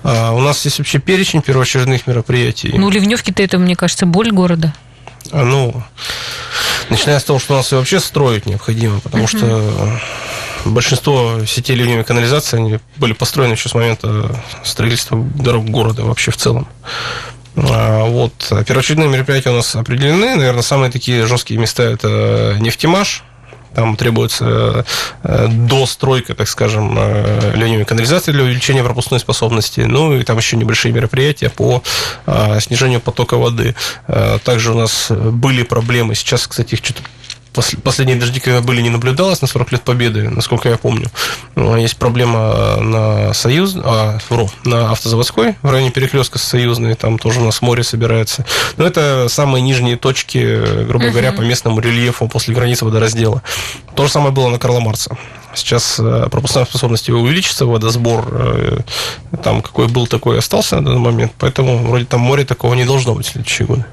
А, 0.02 0.32
у 0.32 0.40
нас 0.40 0.64
есть 0.64 0.78
вообще 0.78 0.98
перечень 0.98 1.40
первоочередных 1.42 2.06
мероприятий. 2.06 2.72
Ну, 2.76 2.90
ливневки-то 2.90 3.42
это, 3.42 3.58
мне 3.58 3.74
кажется, 3.74 4.06
боль 4.06 4.30
города. 4.30 4.74
А, 5.32 5.44
ну, 5.44 5.82
начиная 6.90 7.18
с 7.18 7.24
того, 7.24 7.38
что 7.38 7.54
у 7.54 7.56
нас 7.56 7.72
и 7.72 7.74
вообще 7.74 8.00
строить 8.00 8.46
необходимо, 8.46 9.00
потому 9.00 9.26
что 9.26 9.98
большинство 10.66 11.44
сетей 11.46 11.76
ливневой 11.76 12.04
канализации 12.04 12.56
они 12.58 12.78
были 12.96 13.12
построены 13.12 13.52
еще 13.52 13.68
с 13.68 13.74
момента 13.74 14.42
строительства 14.64 15.18
дорог 15.18 15.66
города 15.66 16.02
вообще 16.02 16.30
в 16.30 16.36
целом. 16.36 16.66
А, 17.56 18.04
Вот. 18.04 18.32
Первоочередные 18.66 19.08
мероприятия 19.08 19.50
у 19.50 19.56
нас 19.56 19.74
определены. 19.74 20.36
Наверное, 20.36 20.62
самые 20.62 20.90
такие 20.90 21.26
жесткие 21.26 21.58
места– 21.58 21.82
это 21.84 22.56
нефтемаш, 22.60 23.24
там 23.76 23.94
требуется 23.94 24.86
э, 25.22 25.48
достройка, 25.48 26.34
так 26.34 26.48
скажем, 26.48 26.94
э, 26.98 27.52
ливневой 27.54 27.84
канализации 27.84 28.32
для 28.32 28.42
увеличения 28.42 28.82
пропускной 28.82 29.20
способности. 29.20 29.80
Ну 29.80 30.14
и 30.16 30.24
там 30.24 30.38
еще 30.38 30.56
небольшие 30.56 30.94
мероприятия 30.94 31.50
по 31.50 31.82
э, 32.24 32.58
снижению 32.60 33.02
потока 33.02 33.36
воды. 33.36 33.74
Э, 34.08 34.38
Также 34.42 34.72
у 34.72 34.78
нас 34.78 35.10
были 35.10 35.62
проблемы. 35.62 36.14
Сейчас, 36.14 36.46
кстати, 36.46 36.72
их 36.72 36.80
что-то 36.82 37.02
последние 37.82 38.18
дожди, 38.18 38.40
когда 38.40 38.60
были, 38.60 38.80
не 38.80 38.90
наблюдалось 38.90 39.40
на 39.42 39.48
40 39.48 39.72
лет 39.72 39.82
Победы, 39.82 40.28
насколько 40.28 40.68
я 40.68 40.76
помню. 40.76 41.10
Ну, 41.54 41.76
Есть 41.76 41.96
проблема 41.96 42.76
на 42.80 43.34
Союз, 43.34 43.76
а, 43.76 44.18
вру, 44.28 44.50
на 44.64 44.90
Автозаводской, 44.90 45.56
в 45.62 45.70
районе 45.70 45.90
перекрестка 45.90 46.38
с 46.38 46.42
Союзной, 46.42 46.94
там 46.94 47.18
тоже 47.18 47.40
у 47.40 47.44
нас 47.44 47.62
море 47.62 47.82
собирается. 47.82 48.44
Но 48.76 48.86
это 48.86 49.26
самые 49.28 49.62
нижние 49.62 49.96
точки, 49.96 50.38
э, 50.38 50.84
грубо 50.84 51.08
говоря, 51.08 51.32
по 51.32 51.40
местному 51.40 51.80
рельефу 51.80 52.28
после 52.28 52.54
границы 52.54 52.84
водораздела. 52.84 53.42
То 53.94 54.04
же 54.04 54.12
самое 54.12 54.32
было 54.32 54.48
на 54.48 54.58
Карла 54.58 54.80
Маркса. 54.80 55.16
Сейчас 55.54 55.98
э, 55.98 56.28
пропускная 56.30 56.66
способность 56.66 57.08
его 57.08 57.20
увеличится, 57.20 57.64
водосбор 57.64 58.26
э, 58.30 58.78
там 59.42 59.62
какой 59.62 59.88
был, 59.88 60.06
такой 60.06 60.38
остался 60.38 60.76
на 60.76 60.84
данный 60.84 61.00
момент, 61.00 61.32
поэтому 61.38 61.78
вроде 61.78 62.04
там 62.04 62.20
море 62.20 62.44
такого 62.44 62.74
не 62.74 62.84
должно 62.84 63.14
быть 63.14 63.26
в 63.26 63.30
следующие 63.30 63.66
годы. 63.66 63.84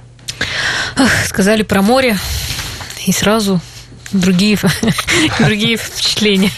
Ах, 0.98 1.26
сказали 1.26 1.64
про 1.64 1.82
море, 1.82 2.18
и 3.06 3.12
сразу 3.12 3.60
другие, 4.12 4.58
другие 5.40 5.78
впечатления. 5.78 6.52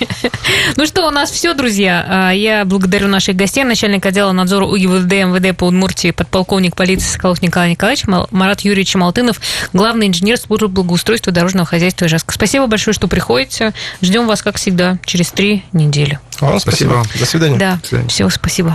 Ну 0.75 0.85
что, 0.85 1.07
у 1.07 1.11
нас 1.11 1.31
все, 1.31 1.53
друзья. 1.53 2.05
А, 2.07 2.31
Я 2.31 2.65
благодарю 2.65 3.07
наших 3.07 3.35
гостей. 3.35 3.63
Начальник 3.63 4.05
отдела 4.05 4.31
надзора 4.33 4.65
УГИБД 4.65 5.11
МВД 5.11 5.57
по 5.57 5.65
Удмуртии, 5.65 6.11
подполковник 6.11 6.75
полиции 6.75 7.07
Соколов 7.07 7.41
Николай 7.41 7.71
Николаевич, 7.71 8.05
Марат 8.31 8.61
Юрьевич 8.61 8.95
Малтынов, 8.95 9.39
главный 9.73 10.07
инженер 10.07 10.37
службы 10.37 10.67
благоустройства 10.67 11.31
и 11.31 11.33
дорожного 11.33 11.65
хозяйства 11.65 12.05
Ижевска. 12.07 12.33
Спасибо 12.33 12.67
большое, 12.67 12.93
что 12.93 13.07
приходите. 13.07 13.73
Ждем 14.01 14.27
вас, 14.27 14.41
как 14.41 14.57
всегда, 14.57 14.97
через 15.05 15.31
три 15.31 15.63
недели. 15.71 16.19
Вам 16.41 16.59
Спасибо. 16.59 17.03
спасибо. 17.03 17.19
До 17.19 17.25
свидания. 17.25 17.57
Да, 17.57 17.79
свидания. 17.83 18.09
все, 18.09 18.29
спасибо. 18.29 18.73